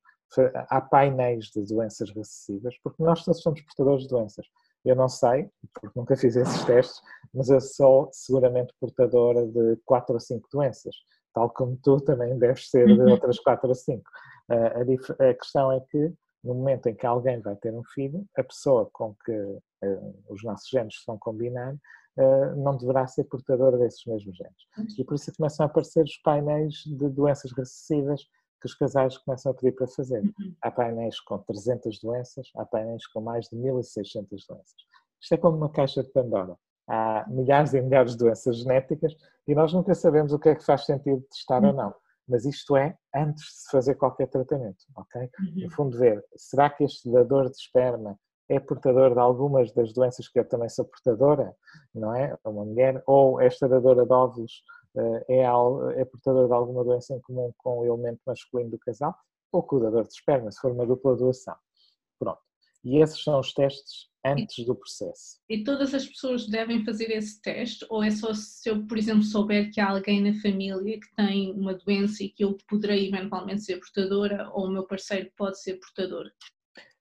Há 0.69 0.81
painéis 0.81 1.45
de 1.45 1.65
doenças 1.65 2.09
recessivas, 2.09 2.75
porque 2.83 3.03
nós 3.03 3.23
somos 3.23 3.61
portadores 3.61 4.03
de 4.03 4.09
doenças. 4.09 4.45
Eu 4.83 4.95
não 4.95 5.07
sei, 5.07 5.49
porque 5.73 5.97
nunca 5.99 6.15
fiz 6.15 6.35
esses 6.35 6.63
testes, 6.65 7.01
mas 7.33 7.49
eu 7.49 7.61
sou 7.61 8.09
seguramente 8.11 8.73
portadora 8.79 9.45
de 9.45 9.77
4 9.85 10.13
ou 10.13 10.19
5 10.19 10.47
doenças, 10.51 10.95
tal 11.33 11.49
como 11.49 11.77
tu 11.77 11.97
também 11.97 12.37
deves 12.37 12.69
ser 12.69 12.85
de 12.85 12.93
uhum. 12.93 13.11
outras 13.11 13.39
4 13.39 13.67
ou 13.67 13.75
5. 13.75 14.03
A, 14.49 15.33
questão 15.33 15.71
é 15.71 15.79
que, 15.79 16.13
no 16.43 16.53
momento 16.53 16.87
em 16.87 16.95
que 16.95 17.05
alguém 17.05 17.39
vai 17.39 17.55
ter 17.55 17.73
um 17.73 17.83
filho, 17.83 18.25
a 18.37 18.43
pessoa 18.43 18.89
com 18.93 19.15
que 19.25 19.31
eh, 19.81 19.99
os 20.29 20.43
nossos 20.43 20.69
genes 20.69 20.95
estão 20.95 21.17
combinados 21.17 21.79
uh, 21.79 22.04
não 22.57 22.77
deverá 22.77 23.05
ser 23.07 23.25
portadora 23.25 23.77
desses 23.77 24.05
mesmos 24.05 24.37
genes. 24.37 24.97
E 24.97 25.03
por 25.03 25.15
isso 25.15 25.33
começam 25.35 25.65
a 25.65 25.69
aparecer 25.69 26.03
os 26.03 26.17
painéis 26.17 26.75
de 26.85 27.09
doenças 27.09 27.51
recessivas 27.51 28.21
que 28.61 28.67
os 28.67 28.73
casais 28.73 29.17
começam 29.17 29.51
a 29.51 29.55
pedir 29.55 29.73
para 29.73 29.87
fazer. 29.87 30.21
Uhum. 30.21 30.55
Há 30.61 30.71
painéis 30.71 31.19
com 31.19 31.37
300 31.37 31.99
doenças, 31.99 32.47
há 32.55 32.65
painéis 32.65 33.05
com 33.07 33.21
mais 33.21 33.47
de 33.47 33.55
1600 33.55 34.45
doenças. 34.47 34.75
Isto 35.21 35.33
é 35.33 35.37
como 35.37 35.57
uma 35.57 35.69
caixa 35.69 36.03
de 36.03 36.09
Pandora. 36.09 36.57
Há 36.87 37.25
milhares 37.27 37.73
e 37.73 37.81
milhares 37.81 38.11
de 38.11 38.17
doenças 38.17 38.57
genéticas 38.57 39.15
e 39.47 39.53
nós 39.55 39.73
nunca 39.73 39.93
sabemos 39.93 40.33
o 40.33 40.39
que 40.39 40.49
é 40.49 40.55
que 40.55 40.63
faz 40.63 40.85
sentido 40.85 41.21
testar 41.29 41.61
uhum. 41.61 41.69
ou 41.69 41.73
não. 41.73 41.95
Mas 42.27 42.45
isto 42.45 42.75
é 42.75 42.97
antes 43.15 43.43
de 43.43 43.51
se 43.51 43.71
fazer 43.71 43.95
qualquer 43.95 44.27
tratamento, 44.27 44.83
ok? 44.95 45.21
Uhum. 45.21 45.63
No 45.63 45.69
fundo, 45.71 45.97
ver, 45.97 46.23
será 46.35 46.69
que 46.69 46.83
este 46.83 47.11
dador 47.11 47.49
de 47.49 47.57
esperma 47.57 48.17
é 48.47 48.59
portador 48.59 49.13
de 49.13 49.19
algumas 49.19 49.71
das 49.71 49.91
doenças 49.93 50.27
que 50.27 50.39
eu 50.39 50.47
também 50.47 50.69
sou 50.69 50.85
portadora, 50.85 51.55
não 51.93 52.13
é? 52.15 52.37
Uma 52.45 52.65
mulher, 52.65 53.01
ou 53.05 53.41
esta 53.41 53.67
dadora 53.67 54.05
de 54.05 54.13
óvulos 54.13 54.63
eh, 54.95 55.25
é, 55.29 55.41
é 55.43 56.05
portadora 56.05 56.47
de 56.47 56.53
alguma 56.53 56.83
doença 56.83 57.13
em 57.13 57.21
comum 57.21 57.51
com 57.57 57.79
o 57.79 57.85
elemento 57.85 58.21
masculino 58.25 58.71
do 58.71 58.79
casal, 58.79 59.15
ou 59.51 59.63
com 59.63 59.77
o 59.77 59.79
dador 59.79 60.03
de 60.03 60.13
esperma, 60.13 60.51
se 60.51 60.59
for 60.59 60.71
uma 60.71 60.85
dupla 60.85 61.15
doação. 61.15 61.55
Pronto. 62.19 62.41
E 62.83 63.01
esses 63.01 63.23
são 63.23 63.39
os 63.39 63.51
testes 63.51 64.09
antes 64.23 64.65
do 64.65 64.75
processo. 64.75 65.39
E 65.49 65.63
todas 65.63 65.93
as 65.93 66.05
pessoas 66.05 66.47
devem 66.47 66.83
fazer 66.83 67.11
esse 67.11 67.41
teste? 67.41 67.85
Ou 67.89 68.03
é 68.03 68.11
só 68.11 68.33
se 68.33 68.69
eu, 68.69 68.85
por 68.85 68.97
exemplo, 68.97 69.23
souber 69.23 69.71
que 69.71 69.79
há 69.79 69.89
alguém 69.89 70.21
na 70.21 70.39
família 70.39 70.99
que 70.99 71.15
tem 71.15 71.51
uma 71.51 71.73
doença 71.73 72.23
e 72.23 72.29
que 72.29 72.43
eu 72.43 72.57
poderei 72.67 73.07
eventualmente 73.07 73.63
ser 73.63 73.79
portadora, 73.79 74.49
ou 74.53 74.67
o 74.67 74.71
meu 74.71 74.85
parceiro 74.85 75.31
pode 75.35 75.59
ser 75.59 75.79
portador? 75.79 76.31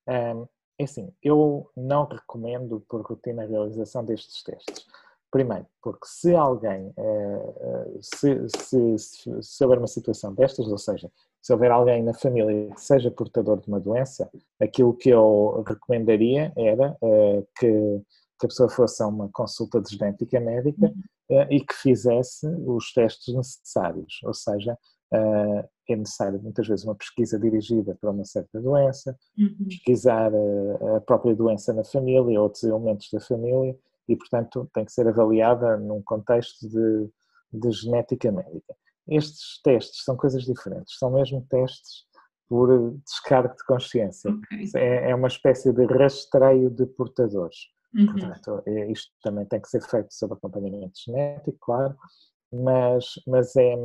Um, 0.09 0.47
é 0.79 0.85
assim, 0.85 1.13
eu 1.23 1.71
não 1.77 2.05
recomendo 2.05 2.85
por 2.89 3.03
rotina 3.03 3.43
a 3.45 3.47
realização 3.47 4.05
destes 4.05 4.43
testes. 4.43 4.87
Primeiro, 5.31 5.67
porque 5.83 6.07
se 6.07 6.35
alguém, 6.35 6.93
eh, 6.97 7.55
eh, 7.61 7.99
se, 8.01 8.49
se, 8.49 8.99
se, 8.99 9.43
se 9.43 9.65
houver 9.65 9.79
uma 9.79 9.89
situação 9.89 10.33
destas, 10.33 10.69
ou 10.69 10.79
seja, 10.79 11.11
se 11.45 11.53
houver 11.53 11.71
alguém 11.71 12.03
na 12.03 12.15
família 12.15 12.73
que 12.73 12.81
seja 12.81 13.11
portador 13.11 13.61
de 13.61 13.69
uma 13.69 13.79
doença, 13.79 14.31
aquilo 14.59 14.95
que 14.95 15.11
eu 15.11 15.63
recomendaria 15.67 16.51
era 16.57 16.97
uh, 17.03 17.47
que, 17.59 18.01
que, 18.41 18.47
a 18.47 18.49
pessoa 18.49 18.71
fosse 18.71 19.03
a 19.03 19.07
uma 19.07 19.29
consulta 19.31 19.79
de 19.79 19.95
genética 19.95 20.41
médica 20.41 20.87
uh, 20.87 21.47
e 21.51 21.61
que 21.61 21.75
fizesse 21.75 22.47
os 22.65 22.95
testes 22.95 23.35
necessários, 23.35 24.21
ou 24.25 24.33
seja, 24.33 24.79
é 25.13 25.97
necessário 25.97 26.41
muitas 26.43 26.67
vezes 26.67 26.85
uma 26.85 26.95
pesquisa 26.95 27.39
dirigida 27.39 27.97
para 28.01 28.11
uma 28.11 28.25
certa 28.25 28.61
doença, 28.61 29.17
uhum. 29.39 29.67
pesquisar 29.69 30.33
a, 30.35 30.97
a, 30.97 31.01
própria 31.01 31.35
doença 31.35 31.73
na 31.73 31.85
família, 31.85 32.41
outros 32.41 32.65
elementos 32.65 33.09
da 33.13 33.21
família, 33.21 33.77
e 34.09 34.17
portanto 34.17 34.69
tem 34.73 34.85
que 34.85 34.93
ser 34.93 35.07
avaliada 35.07 35.77
num 35.77 36.03
contexto 36.03 36.69
de, 36.69 37.11
de 37.53 37.71
genética 37.71 38.33
médica. 38.33 38.75
Estes 39.07 39.61
testes 39.63 40.03
são 40.05 40.17
coisas 40.17 40.45
diferentes, 40.45 40.99
são 40.99 41.11
mesmo 41.11 41.47
testes 41.51 42.07
por 42.49 42.97
descargo 43.05 43.55
de 43.55 43.65
consciência. 43.65 44.31
Okay. 44.31 44.71
É, 44.75 45.11
é, 45.11 45.15
uma 45.15 45.29
espécie 45.29 45.73
de 45.73 45.85
rastreio 45.87 46.71
de 46.71 46.87
portadores. 46.87 47.57
Uhum. 47.95 48.07
Portanto, 48.07 48.63
é, 48.67 48.91
isto 48.91 49.13
também 49.23 49.47
tem 49.47 49.61
que 49.61 49.69
ser 49.69 49.83
feito 49.83 50.13
sob 50.13 50.35
acompanhamento 50.35 50.99
genético, 51.05 51.57
claro, 51.61 51.97
mas, 52.53 53.05
mas, 53.27 53.55
é, 53.57 53.77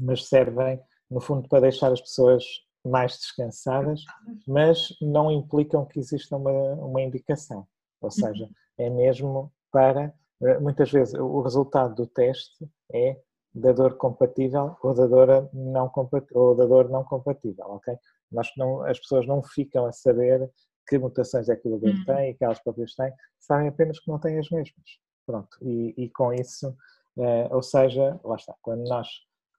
mas 0.00 0.26
servem 0.26 0.80
no 1.10 1.20
fundo, 1.20 1.48
para 1.48 1.62
deixar 1.62 1.92
as 1.92 2.00
pessoas 2.00 2.44
mais 2.86 3.18
descansadas, 3.18 4.02
mas 4.46 4.88
não 5.02 5.30
implicam 5.30 5.84
que 5.84 5.98
exista 5.98 6.36
uma, 6.36 6.52
uma 6.74 7.02
indicação. 7.02 7.66
Ou 8.00 8.10
seja, 8.10 8.48
é 8.78 8.88
mesmo 8.88 9.52
para. 9.70 10.14
Muitas 10.60 10.90
vezes 10.90 11.12
o 11.14 11.42
resultado 11.42 11.94
do 11.94 12.06
teste 12.06 12.66
é 12.92 13.20
da 13.52 13.72
dor 13.72 13.96
compatível 13.96 14.76
ou 14.82 14.94
da 14.94 15.06
dor 15.06 15.50
não, 15.52 15.88
compatível, 15.88 16.40
ou 16.40 16.54
da 16.54 16.64
dor 16.64 16.88
não 16.88 17.04
compatível, 17.04 17.66
ok? 17.66 17.94
Nós 18.30 18.48
não, 18.56 18.82
as 18.82 18.98
pessoas 18.98 19.26
não 19.26 19.42
ficam 19.42 19.84
a 19.84 19.92
saber 19.92 20.50
que 20.88 20.96
mutações 20.96 21.48
é 21.48 21.56
que 21.56 21.68
o 21.68 21.76
dor 21.76 21.90
uhum. 21.90 22.04
tem 22.06 22.30
e 22.30 22.34
que 22.34 22.44
elas 22.44 22.60
próprias 22.60 22.94
têm, 22.94 23.12
sabem 23.38 23.68
apenas 23.68 23.98
que 23.98 24.08
não 24.08 24.18
têm 24.18 24.38
as 24.38 24.48
mesmas. 24.48 24.98
Pronto, 25.26 25.58
e, 25.60 25.94
e 25.96 26.08
com 26.10 26.32
isso, 26.32 26.74
eh, 27.18 27.48
ou 27.50 27.62
seja, 27.62 28.18
lá 28.24 28.36
está, 28.36 28.54
quando 28.62 28.88
nós 28.88 29.08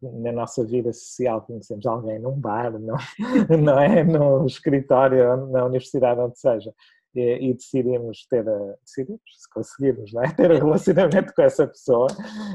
na 0.02 0.32
nossa 0.32 0.66
vida 0.66 0.92
social 0.92 1.42
conhecemos 1.42 1.86
alguém 1.86 2.20
num 2.20 2.40
bar, 2.40 2.72
não, 2.80 2.98
não 3.62 3.80
é 3.80 4.04
no 4.04 4.46
escritório, 4.46 5.48
na 5.48 5.66
universidade, 5.66 6.20
onde 6.20 6.40
seja, 6.40 6.74
e, 7.14 7.50
e 7.50 7.54
decidimos 7.54 8.26
ter, 8.28 8.48
a, 8.48 8.76
decidimos, 8.84 9.22
se 9.28 9.50
conseguirmos, 9.50 10.14
não 10.14 10.24
é? 10.24 10.32
ter 10.34 10.52
um 10.52 10.58
relacionamento 10.58 11.34
com 11.34 11.42
essa 11.42 11.68
pessoa, 11.68 12.08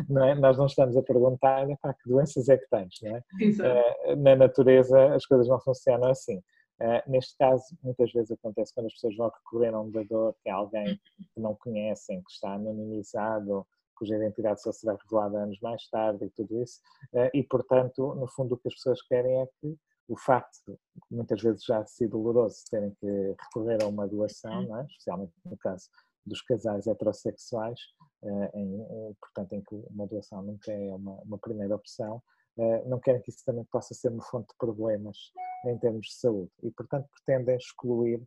não 0.09 0.25
é? 0.25 0.35
nós 0.35 0.59
não 0.59 0.67
estamos 0.67 0.97
a 0.97 1.03
perguntar 1.03 1.67
pá, 1.81 1.95
que 1.95 2.09
doenças 2.09 2.49
é 2.49 2.57
que 2.57 2.69
tens, 2.69 2.95
não 3.03 3.17
é? 3.17 3.21
Uh, 3.21 4.17
na 4.17 4.35
natureza 4.35 5.15
as 5.15 5.27
coisas 5.27 5.49
não 5.49 5.61
funcionam 5.61 6.11
assim. 6.11 6.39
Uh, 6.79 7.11
neste 7.11 7.37
caso, 7.39 7.65
muitas 7.83 8.13
vezes 8.13 8.31
acontece 8.33 8.75
quando 8.75 8.87
as 8.87 8.93
pessoas 8.93 9.17
vão 9.17 9.31
recorrer 9.31 9.75
a 9.75 9.81
um 9.81 9.91
dador, 9.91 10.35
que 10.43 10.49
é 10.49 10.53
alguém 10.53 11.01
que 11.35 11.41
não 11.41 11.55
conhecem, 11.55 12.23
que 12.23 12.31
está 12.31 12.53
anonimizado, 12.53 13.67
cuja 13.97 14.17
identidade 14.17 14.63
só 14.63 14.73
será 14.73 14.95
revelada 14.95 15.43
anos 15.43 15.59
mais 15.61 15.89
tarde 15.89 16.25
e 16.27 16.31
tudo 16.31 16.63
isso. 16.63 16.81
Eh, 17.15 17.31
e, 17.35 17.43
portanto, 17.43 18.15
no 18.15 18.29
fundo, 18.29 18.55
o 18.55 18.59
que 18.59 18.69
as 18.69 18.75
pessoas 18.75 19.03
querem 19.03 19.41
é 19.41 19.47
que 19.61 19.77
o 20.09 20.17
facto, 20.17 20.79
muitas 21.11 21.43
vezes 21.43 21.65
já 21.65 21.83
de 21.83 21.91
ser 21.91 22.09
doloroso, 22.09 22.63
terem 22.71 22.95
que 23.01 23.35
recorrer 23.41 23.83
a 23.83 23.89
uma 23.89 24.07
doação, 24.07 24.79
é? 24.79 24.85
especialmente 24.85 25.33
no 25.45 25.57
caso 25.57 25.89
dos 26.25 26.43
casais 26.43 26.87
heterossexuais, 26.87 27.81
eh, 28.23 28.51
em, 28.55 28.81
eh, 28.83 29.13
portanto, 29.21 29.53
em 29.55 29.63
que 29.63 29.75
uma 29.91 30.07
doação 30.07 30.43
nunca 30.43 30.71
é 30.71 30.95
uma, 30.95 31.15
uma 31.23 31.39
primeira 31.39 31.75
opção, 31.75 32.23
não 32.87 32.99
querem 32.99 33.21
que 33.21 33.29
isso 33.29 33.45
também 33.45 33.67
possa 33.67 33.93
ser 33.93 34.09
uma 34.09 34.23
fonte 34.23 34.49
de 34.49 34.57
problemas 34.57 35.31
em 35.67 35.77
termos 35.79 36.07
de 36.07 36.15
saúde 36.15 36.51
e, 36.63 36.71
portanto, 36.71 37.07
pretendem 37.13 37.55
excluir 37.55 38.27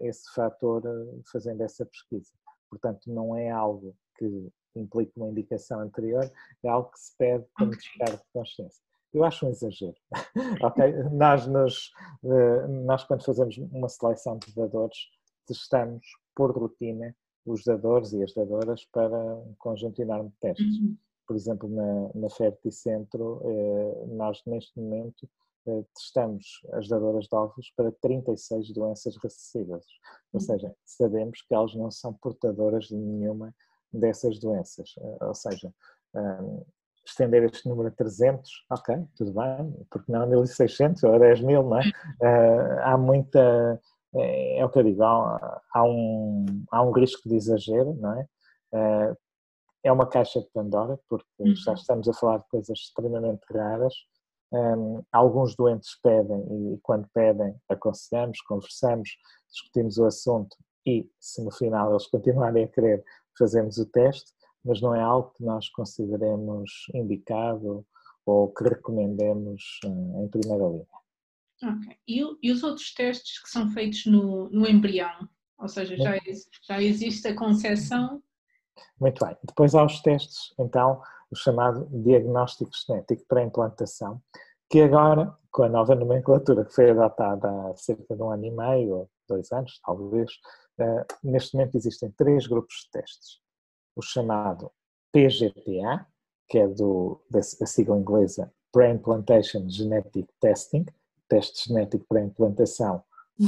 esse 0.00 0.32
fator 0.32 0.82
fazendo 1.30 1.60
essa 1.60 1.84
pesquisa. 1.84 2.32
Portanto, 2.70 3.12
não 3.12 3.36
é 3.36 3.50
algo 3.50 3.94
que 4.16 4.50
implica 4.78 5.12
uma 5.16 5.28
indicação 5.28 5.80
anterior, 5.80 6.30
é 6.62 6.68
algo 6.68 6.90
que 6.90 7.00
se 7.00 7.16
pede 7.16 7.44
como 7.54 7.70
okay. 7.70 7.80
descargo 7.80 8.22
de 8.22 8.32
consciência. 8.32 8.82
Eu 9.12 9.24
acho 9.24 9.46
um 9.46 9.50
exagero. 9.50 9.96
ok? 10.62 10.92
Nós, 11.10 11.46
nos, 11.46 11.90
eh, 12.24 12.66
nós, 12.68 13.04
quando 13.04 13.24
fazemos 13.24 13.58
uma 13.58 13.88
seleção 13.88 14.38
de 14.38 14.54
dadores, 14.54 14.98
testamos 15.46 16.06
por 16.34 16.56
rotina 16.56 17.14
os 17.44 17.64
dadores 17.64 18.12
e 18.12 18.22
as 18.22 18.32
dadoras 18.32 18.84
para 18.92 19.16
um 19.36 19.54
conjunto 19.58 20.00
enorme 20.00 20.30
de 20.30 20.36
testes. 20.36 20.78
Uhum. 20.78 20.96
Por 21.26 21.36
exemplo, 21.36 21.68
na, 21.68 22.10
na 22.14 22.30
Ferticentro, 22.30 23.40
eh, 23.44 24.06
nós 24.08 24.42
neste 24.46 24.78
momento 24.78 25.28
eh, 25.66 25.84
testamos 25.94 26.60
as 26.72 26.88
dadoras 26.88 27.26
de 27.26 27.34
óvulos 27.34 27.72
para 27.76 27.92
36 27.92 28.72
doenças 28.72 29.16
recessivas. 29.16 29.84
Ou 30.32 30.40
uhum. 30.40 30.40
seja, 30.40 30.74
sabemos 30.84 31.42
que 31.42 31.54
elas 31.54 31.74
não 31.74 31.90
são 31.90 32.14
portadoras 32.14 32.84
de 32.86 32.96
nenhuma 32.96 33.54
dessas 33.92 34.38
doenças. 34.38 34.94
Eh, 34.98 35.24
ou 35.24 35.34
seja, 35.34 35.72
um, 36.14 36.64
estender 37.04 37.44
este 37.44 37.68
número 37.68 37.88
a 37.88 37.90
300, 37.90 38.50
ok, 38.70 39.04
tudo 39.16 39.32
bem, 39.32 39.86
porque 39.90 40.10
não 40.12 40.22
a 40.22 40.26
1600 40.26 41.02
ou 41.04 41.14
a 41.14 41.18
10 41.18 41.40
mil, 41.42 41.62
não 41.62 41.78
é? 41.78 41.82
Uh, 42.20 42.80
há 42.84 42.96
muita, 42.98 43.80
é, 44.14 44.58
é, 44.58 44.64
o 44.64 44.68
que 44.68 44.78
eu 44.78 44.82
digo, 44.84 45.02
há, 45.02 45.62
há, 45.74 45.84
um, 45.84 46.64
há 46.70 46.82
um 46.82 46.92
risco 46.92 47.28
de 47.28 47.36
exagero, 47.36 47.94
não 47.94 48.18
é? 48.18 48.26
É 49.82 49.90
uma 49.90 50.06
caixa 50.06 50.40
de 50.40 50.46
Pandora, 50.52 50.98
porque 51.08 51.26
já 51.54 51.72
uhum. 51.72 51.76
estamos 51.76 52.08
a 52.08 52.12
falar 52.12 52.38
de 52.38 52.48
coisas 52.48 52.78
extremamente 52.78 53.40
raras 53.50 53.94
Um, 54.52 55.04
alguns 55.12 55.54
doentes 55.54 55.96
pedem 56.02 56.74
e 56.74 56.78
quando 56.82 57.08
pedem 57.14 57.54
aconselhamos, 57.68 58.40
conversamos, 58.40 59.10
discutimos 59.48 59.96
o 59.96 60.06
assunto 60.06 60.56
e 60.84 61.08
se 61.20 61.44
no 61.44 61.52
final 61.52 61.90
eles 61.90 62.06
continuarem 62.08 62.64
a 62.64 62.68
querer 62.68 63.04
fazemos 63.38 63.78
o 63.78 63.86
teste, 63.86 64.32
mas 64.64 64.80
não 64.80 64.94
é 64.94 65.00
algo 65.00 65.32
que 65.36 65.44
nós 65.44 65.68
consideremos 65.68 66.86
indicado 66.94 67.86
ou 68.26 68.52
que 68.52 68.64
recomendemos 68.64 69.80
em 69.84 70.28
primeira 70.28 70.66
linha. 70.68 70.86
Ok. 71.62 71.96
E, 72.08 72.22
e 72.42 72.52
os 72.52 72.62
outros 72.62 72.92
testes 72.94 73.42
que 73.42 73.50
são 73.50 73.70
feitos 73.70 74.06
no, 74.06 74.48
no 74.50 74.66
embrião? 74.66 75.28
Ou 75.58 75.68
seja, 75.68 75.96
já, 75.96 76.16
já 76.66 76.82
existe 76.82 77.28
a 77.28 77.36
concepção? 77.36 78.22
Muito 78.98 79.24
bem. 79.24 79.36
Depois 79.44 79.74
há 79.74 79.84
os 79.84 80.00
testes, 80.00 80.54
então, 80.58 81.02
o 81.30 81.36
chamado 81.36 81.86
diagnóstico 82.02 82.70
genético 82.86 83.24
para 83.28 83.42
implantação, 83.42 84.22
que 84.70 84.80
agora, 84.80 85.36
com 85.50 85.64
a 85.64 85.68
nova 85.68 85.94
nomenclatura 85.94 86.64
que 86.64 86.72
foi 86.72 86.90
adotada 86.90 87.48
há 87.48 87.76
cerca 87.76 88.16
de 88.16 88.22
um 88.22 88.30
ano 88.30 88.44
e 88.44 88.50
meio, 88.50 88.90
ou 88.90 89.10
dois 89.28 89.52
anos, 89.52 89.80
talvez, 89.84 90.30
neste 91.22 91.56
momento 91.56 91.76
existem 91.76 92.10
três 92.12 92.46
grupos 92.46 92.84
de 92.84 92.90
testes. 92.90 93.40
O 93.96 94.02
chamado 94.02 94.70
PGTA, 95.12 96.06
que 96.48 96.58
é 96.58 96.68
do, 96.68 97.20
da, 97.30 97.38
da 97.38 97.66
sigla 97.66 97.96
inglesa 97.96 98.52
Pre-Implantation 98.72 99.68
Genetic 99.68 100.28
Testing, 100.40 100.86
teste 101.28 101.68
genético 101.68 102.04
para 102.08 102.22
implantação, 102.22 103.02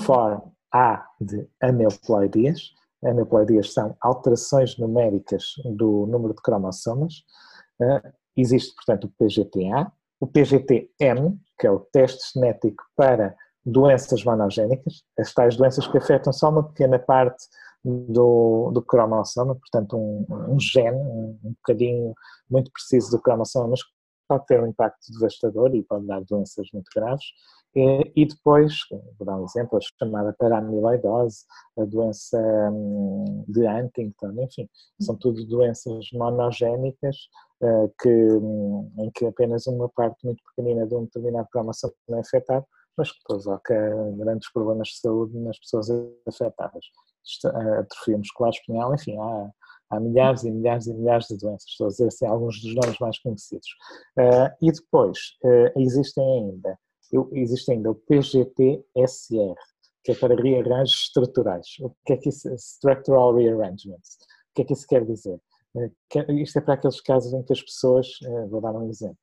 for 0.04 0.42
A 0.72 1.06
de 1.20 1.46
aneuploidias. 1.60 2.72
Aneuploidias 3.04 3.72
são 3.72 3.96
alterações 4.00 4.78
numéricas 4.78 5.54
do 5.64 6.06
número 6.06 6.34
de 6.34 6.40
cromossomas. 6.40 7.24
Uh, 7.80 8.12
existe, 8.36 8.74
portanto, 8.74 9.04
o 9.04 9.10
PGTA, 9.10 9.92
o 10.20 10.26
PGT-M, 10.26 11.38
que 11.58 11.66
é 11.66 11.70
o 11.70 11.80
teste 11.80 12.32
genético 12.32 12.84
para 12.96 13.36
doenças 13.64 14.24
monogénicas, 14.24 15.02
as 15.18 15.32
tais 15.32 15.56
doenças 15.56 15.86
que 15.86 15.98
afetam 15.98 16.32
só 16.32 16.50
uma 16.50 16.62
pequena 16.62 16.98
parte 16.98 17.44
do, 17.84 18.70
do 18.72 18.82
cromossoma, 18.82 19.54
portanto 19.54 19.96
um, 19.96 20.54
um 20.54 20.60
gene, 20.60 20.96
um, 20.96 21.38
um 21.44 21.52
bocadinho 21.52 22.14
muito 22.50 22.70
preciso 22.72 23.10
do 23.10 23.22
cromossoma, 23.22 23.68
mas 23.68 23.80
pode 24.28 24.46
ter 24.46 24.62
um 24.62 24.66
impacto 24.66 25.12
devastador 25.12 25.74
e 25.74 25.82
pode 25.82 26.06
dar 26.06 26.22
doenças 26.24 26.66
muito 26.72 26.88
graves. 26.94 27.24
E 27.74 28.26
depois, 28.26 28.74
vou 29.18 29.26
dar 29.26 29.40
um 29.40 29.44
exemplo, 29.44 29.78
a 29.78 29.80
chamada 29.98 30.34
paramiloidose, 30.38 31.38
a 31.78 31.84
doença 31.86 32.38
hum, 32.70 33.46
de 33.48 33.66
Huntington, 33.66 34.32
enfim, 34.42 34.68
são 35.00 35.16
tudo 35.16 35.46
doenças 35.46 36.04
monogénicas 36.12 37.16
eh, 37.62 37.90
que, 37.98 38.10
hum, 38.10 38.92
em 38.98 39.10
que 39.10 39.24
apenas 39.24 39.66
uma 39.66 39.88
parte 39.88 40.22
muito 40.26 40.42
pequenina 40.44 40.86
de 40.86 40.94
um 40.94 41.04
determinado 41.04 41.48
cromossomo 41.50 41.94
é 42.10 42.20
afetado, 42.20 42.66
mas 42.96 43.12
que 43.12 43.18
provoca 43.24 43.74
grandes 44.16 44.50
problemas 44.52 44.88
de 44.88 44.98
saúde 44.98 45.38
nas 45.38 45.58
pessoas 45.58 45.88
afetadas. 46.26 46.84
Eh, 47.44 47.78
atrofia 47.78 48.18
muscular 48.18 48.50
espinhal, 48.50 48.94
enfim, 48.94 49.16
há, 49.18 49.50
há 49.90 50.00
milhares 50.00 50.42
e 50.42 50.50
milhares 50.50 50.86
e 50.86 50.94
milhares 50.94 51.26
de 51.28 51.36
doenças, 51.38 51.68
estou 51.68 51.86
a 51.86 51.90
dizer 51.90 52.08
assim, 52.08 52.26
alguns 52.26 52.60
dos 52.60 52.74
nomes 52.74 52.98
mais 52.98 53.18
conhecidos. 53.20 53.68
Uh, 54.18 54.50
e 54.60 54.72
depois, 54.72 55.18
uh, 55.44 55.80
existem 55.80 56.24
ainda 56.24 56.78
existe 57.32 57.72
ainda 57.72 57.90
o 57.90 57.94
PGT-SR, 57.94 59.54
que 60.04 60.12
é 60.12 60.14
para 60.14 60.34
rearranjos 60.34 61.06
estruturais. 61.06 61.66
O 61.80 61.94
que 62.06 62.14
é 62.14 62.16
que 62.16 62.28
isso, 62.28 62.48
Structural 62.54 63.34
Rearrangements. 63.34 64.16
O 64.50 64.54
que 64.54 64.62
é 64.62 64.64
que 64.64 64.72
isso 64.72 64.86
quer 64.86 65.04
dizer? 65.04 65.38
Eh, 65.76 66.32
isto 66.42 66.58
é 66.58 66.60
para 66.60 66.74
aqueles 66.74 67.00
casos 67.00 67.32
em 67.32 67.42
que 67.42 67.52
as 67.52 67.62
pessoas, 67.62 68.08
eh, 68.24 68.46
vou 68.46 68.60
dar 68.60 68.72
um 68.72 68.88
exemplo, 68.88 69.18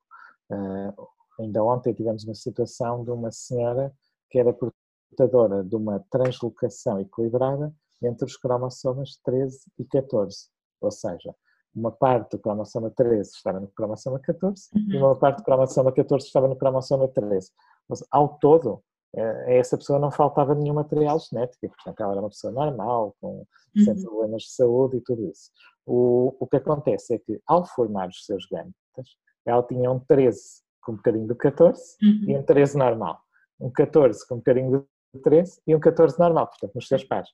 eh, 0.51 0.93
ainda 1.39 1.63
ontem 1.63 1.93
tivemos 1.93 2.23
uma 2.23 2.36
situação 2.36 3.04
de 3.04 3.12
uma 3.12 3.32
senhora 3.32 3.93
que 4.30 4.38
era 4.38 4.54
portadora 4.54 5.63
de 5.63 5.75
uma 5.75 6.04
translocação 6.12 6.99
equilibrada 6.99 7.73
entre 8.02 8.25
os 8.25 8.38
cromossomas 8.38 9.19
13 9.23 9.60
e 9.78 9.86
14, 9.86 10.47
ou 10.82 10.91
seja, 10.91 11.34
uma 11.75 11.91
parte 11.91 12.32
do 12.32 12.39
cromossoma 12.39 12.89
13 12.89 13.32
estava 13.32 13.60
no 13.60 13.67
cromossoma 13.69 14.19
14 14.19 14.69
uhum. 14.73 14.82
e 14.89 14.97
uma 14.97 15.15
parte 15.15 15.38
do 15.38 15.43
cromossoma 15.43 15.91
14 15.91 16.25
estava 16.25 16.47
no 16.47 16.56
cromossoma 16.56 17.08
13. 17.08 17.52
Mas 17.88 18.04
ao 18.12 18.38
todo, 18.39 18.82
a 19.15 19.52
essa 19.52 19.78
pessoa 19.78 19.99
não 19.99 20.12
faltava 20.12 20.56
nenhum 20.56 20.73
material 20.73 21.19
genético, 21.19 21.67
portanto 21.67 22.02
ela 22.02 22.13
era 22.13 22.21
uma 22.21 22.30
pessoa 22.30 22.52
normal, 22.52 23.15
com, 23.21 23.45
uhum. 23.75 23.84
sem 23.84 24.02
problemas 24.02 24.43
de 24.43 24.52
saúde 24.52 24.97
e 24.97 25.02
tudo 25.02 25.30
isso. 25.30 25.52
O, 25.86 26.36
o 26.39 26.47
que 26.47 26.58
acontece 26.58 27.13
é 27.13 27.19
que 27.19 27.39
ao 27.45 27.65
formar 27.65 28.10
os 28.10 28.25
seus 28.25 28.45
gametas, 28.45 29.17
ela 29.45 29.63
tinha 29.63 29.91
um 29.91 29.99
13 29.99 30.39
com 30.82 30.94
um 30.94 30.96
bocadinho 30.96 31.28
do 31.28 31.36
14 31.36 31.82
uhum. 32.02 32.24
e 32.28 32.38
um 32.38 32.44
13 32.44 32.78
normal. 32.78 33.20
Um 33.60 33.70
14 33.70 34.28
com 34.28 34.36
um 34.36 34.38
bocadinho 34.38 34.88
do 35.13 35.20
13 35.22 35.62
e 35.68 35.76
um 35.76 35.80
14 35.80 36.18
normal, 36.20 36.48
portanto 36.48 36.76
nos 36.76 36.88
seus 36.88 37.04
pares. 37.04 37.30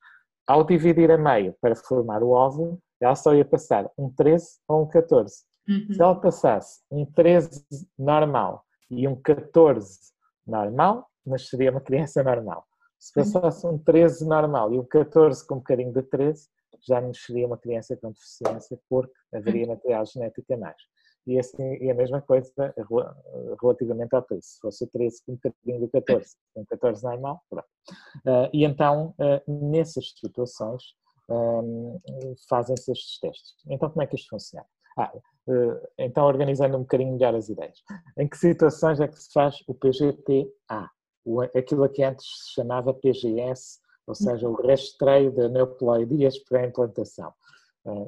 Ao 0.47 0.63
dividir 0.63 1.11
a 1.11 1.17
meio 1.17 1.55
para 1.59 1.75
formar 1.75 2.21
o 2.21 2.29
óvulo, 2.29 2.79
ela 3.01 3.15
só 3.15 3.33
ia 3.33 3.45
passar 3.45 3.89
um 3.97 4.09
13 4.09 4.59
ou 4.67 4.83
um 4.83 4.87
14. 4.87 5.43
Uhum. 5.67 5.93
Se 5.93 6.01
ela 6.01 6.15
passasse 6.15 6.81
um 6.91 7.05
13 7.05 7.65
normal 7.97 8.63
e 8.89 9.07
um 9.07 9.15
14 9.15 9.99
normal, 10.45 11.07
mas 11.25 11.49
seria 11.49 11.71
uma 11.71 11.81
criança 11.81 12.23
normal. 12.23 12.65
Se 12.99 13.13
passasse 13.13 13.65
um 13.65 13.77
13 13.77 14.25
normal 14.25 14.73
e 14.73 14.79
um 14.79 14.85
14 14.85 15.45
com 15.45 15.55
um 15.55 15.57
bocadinho 15.57 15.91
de 15.91 16.03
13, 16.03 16.47
já 16.87 17.01
nos 17.01 17.23
seria 17.23 17.47
uma 17.47 17.57
criança 17.57 17.95
com 17.97 18.11
deficiência, 18.11 18.79
porque 18.89 19.13
haveria 19.33 19.67
material 19.67 20.05
genético 20.05 20.53
a 20.53 20.57
mais. 20.57 20.77
E, 21.27 21.39
assim, 21.39 21.63
e 21.81 21.89
a 21.89 21.93
mesma 21.95 22.21
coisa 22.21 22.51
relativamente 23.61 24.13
ao 24.15 24.21
13. 24.21 24.45
Se 24.45 24.59
fosse 24.59 24.83
o 24.83 24.87
13 24.87 25.23
com 25.25 25.31
um 25.31 25.35
bocadinho 25.35 25.79
do 25.79 25.89
14, 25.89 26.35
um 26.55 26.65
14 26.65 27.03
normal, 27.03 27.41
pronto. 27.49 27.67
Uh, 28.25 28.49
e 28.53 28.63
então, 28.63 29.15
uh, 29.19 29.69
nessas 29.71 30.13
situações, 30.19 30.83
um, 31.29 31.99
fazem-se 32.47 32.91
estes 32.91 33.19
testes. 33.19 33.55
Então, 33.67 33.89
como 33.89 34.03
é 34.03 34.07
que 34.07 34.15
isto 34.15 34.29
funciona? 34.29 34.65
Ah, 34.97 35.11
eh, 35.49 35.89
então, 35.99 36.25
organizando 36.25 36.77
um 36.77 36.81
bocadinho 36.81 37.13
melhor 37.13 37.35
as 37.35 37.49
ideias. 37.49 37.77
Em 38.17 38.27
que 38.27 38.37
situações 38.37 38.99
é 38.99 39.07
que 39.07 39.21
se 39.21 39.31
faz 39.33 39.57
o 39.67 39.73
PGTA? 39.73 40.89
Aquilo 41.55 41.89
que 41.89 42.03
antes 42.03 42.25
se 42.25 42.53
chamava 42.53 42.93
PGS, 42.93 43.79
ou 44.07 44.15
seja, 44.15 44.47
o 44.47 44.53
rastreio 44.53 45.31
de 45.31 45.49
neuploidias 45.49 46.37
para 46.39 46.61
a 46.61 46.65
implantação. 46.65 47.33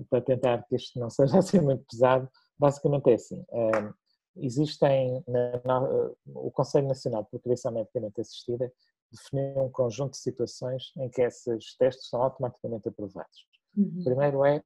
Para 0.09 0.21
tentar 0.21 0.63
que 0.67 0.75
isto 0.75 0.99
não 0.99 1.09
seja 1.09 1.39
assim 1.39 1.59
muito 1.59 1.83
pesado, 1.89 2.29
basicamente 2.57 3.09
é 3.09 3.13
assim. 3.13 3.45
Eh, 3.51 3.93
existem, 4.37 5.23
o 6.25 6.51
Conselho 6.51 6.87
Nacional 6.87 7.23
de 7.23 7.29
Procriação 7.29 7.71
Medicamente 7.71 8.21
Assistida 8.21 8.71
definiu 9.11 9.63
um 9.63 9.71
conjunto 9.71 10.11
de 10.11 10.17
situações 10.17 10.91
em 10.97 11.09
que 11.09 11.21
esses 11.21 11.75
testes 11.77 12.09
são 12.09 12.21
automaticamente 12.21 12.87
aprovados. 12.89 13.47
Uhum. 13.75 14.03
Primeiro 14.03 14.45
é 14.45 14.61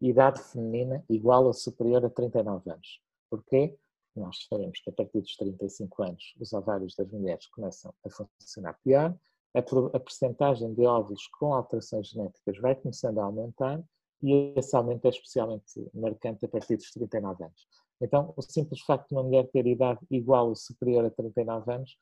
idade 0.00 0.42
feminina 0.42 1.04
igual 1.08 1.44
ou 1.46 1.52
superior 1.52 2.04
a 2.04 2.10
39 2.10 2.70
anos. 2.70 3.00
Porquê? 3.30 3.76
Nós 4.14 4.46
sabemos 4.48 4.80
que 4.80 4.90
a 4.90 4.92
partir 4.92 5.20
dos 5.20 5.36
35 5.36 6.02
anos 6.02 6.34
os 6.40 6.52
ovários 6.52 6.94
das 6.94 7.10
mulheres 7.10 7.46
começam 7.48 7.92
a 8.04 8.10
funcionar 8.10 8.78
pior, 8.84 9.16
a, 9.54 9.58
a 9.58 10.00
percentagem 10.00 10.72
de 10.74 10.86
óvulos 10.86 11.26
com 11.38 11.54
alterações 11.54 12.08
genéticas 12.08 12.58
vai 12.58 12.74
começando 12.74 13.18
a 13.18 13.24
aumentar 13.24 13.82
e 14.22 14.52
esse 14.56 14.74
aumento 14.74 15.04
é 15.06 15.10
especialmente 15.10 15.90
marcante 15.92 16.44
a 16.44 16.48
partir 16.48 16.76
dos 16.76 16.90
39 16.90 17.44
anos. 17.44 17.68
Então, 18.00 18.32
o 18.36 18.42
simples 18.42 18.80
facto 18.80 19.08
de 19.08 19.14
uma 19.14 19.22
mulher 19.22 19.48
ter 19.50 19.66
idade 19.66 20.00
igual 20.10 20.48
ou 20.48 20.56
superior 20.56 21.04
a 21.04 21.10
39 21.10 21.72
anos 21.72 21.96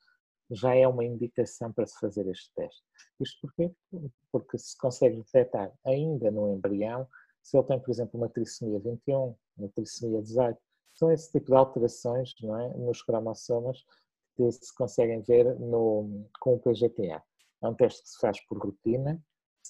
já 0.51 0.75
é 0.75 0.87
uma 0.87 1.03
indicação 1.03 1.71
para 1.71 1.85
se 1.85 1.97
fazer 1.99 2.27
este 2.27 2.51
teste. 2.53 2.83
Isto 3.19 3.41
porquê? 3.41 3.71
Porque 4.31 4.57
se 4.57 4.77
consegue 4.77 5.17
detectar 5.17 5.71
ainda 5.85 6.29
no 6.31 6.53
embrião 6.55 7.07
se 7.43 7.57
ele 7.57 7.67
tem, 7.67 7.79
por 7.79 7.91
exemplo, 7.91 8.17
uma 8.17 8.29
trissomia 8.29 8.79
21, 8.79 9.35
uma 9.57 9.69
trissomia 9.69 10.21
18, 10.21 10.57
são 10.95 11.11
esse 11.11 11.31
tipo 11.31 11.47
de 11.47 11.55
alterações 11.55 12.33
não 12.41 12.57
é, 12.57 12.69
nos 12.77 13.01
cromossomas 13.03 13.83
que 14.35 14.49
se 14.51 14.73
conseguem 14.73 15.21
ver 15.21 15.59
no, 15.59 16.25
com 16.39 16.55
o 16.55 16.59
PGTA. 16.59 17.21
É 17.61 17.67
um 17.67 17.73
teste 17.73 18.01
que 18.01 18.09
se 18.09 18.19
faz 18.19 18.39
por 18.47 18.57
rotina 18.57 19.21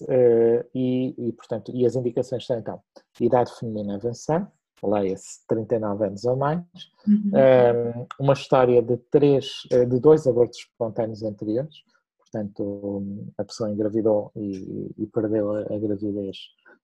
uh, 0.02 0.68
e, 0.74 1.14
e, 1.16 1.32
portanto, 1.32 1.72
e 1.74 1.86
as 1.86 1.96
indicações 1.96 2.46
são 2.46 2.58
então 2.58 2.82
idade 3.20 3.52
feminina 3.58 3.96
avançada, 3.96 4.50
leia-se 4.82 5.46
39 5.46 6.06
anos 6.06 6.24
ou 6.24 6.36
mais, 6.36 6.62
uhum. 7.06 7.30
um, 7.32 7.36
eh, 7.36 8.06
uma 8.20 8.32
história 8.32 8.82
de, 8.82 8.96
três, 9.10 9.62
eh, 9.70 9.84
de 9.84 9.98
dois 9.98 10.26
abortos 10.26 10.58
espontâneos 10.58 11.22
anteriores, 11.22 11.82
portanto 12.18 13.02
a 13.38 13.44
pessoa 13.44 13.70
engravidou 13.70 14.30
e, 14.36 14.92
e 14.98 15.06
perdeu 15.06 15.52
a, 15.52 15.60
a 15.60 15.78
gravidez 15.78 16.36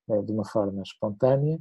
eh, 0.08 0.22
de 0.22 0.32
uma 0.32 0.44
forma 0.44 0.82
espontânea, 0.82 1.58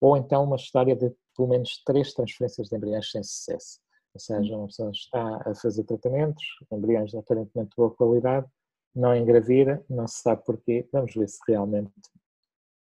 ou 0.00 0.16
então 0.16 0.44
uma 0.44 0.56
história 0.56 0.96
de 0.96 1.12
pelo 1.36 1.48
menos 1.48 1.82
três 1.84 2.12
transferências 2.12 2.68
de 2.68 2.76
embriões 2.76 3.10
sem 3.10 3.22
sucesso. 3.22 3.80
Ou 4.14 4.20
seja, 4.20 4.56
uma 4.56 4.66
pessoa 4.66 4.90
está 4.90 5.42
a 5.46 5.54
fazer 5.54 5.84
tratamentos, 5.84 6.44
embriões 6.70 7.10
de 7.10 7.16
aparentemente 7.16 7.74
boa 7.74 7.90
qualidade, 7.90 8.46
não 8.94 9.14
engravida, 9.14 9.84
não 9.88 10.06
se 10.06 10.20
sabe 10.20 10.44
porquê, 10.44 10.88
vamos 10.92 11.14
ver 11.14 11.28
se 11.28 11.38
realmente 11.48 11.92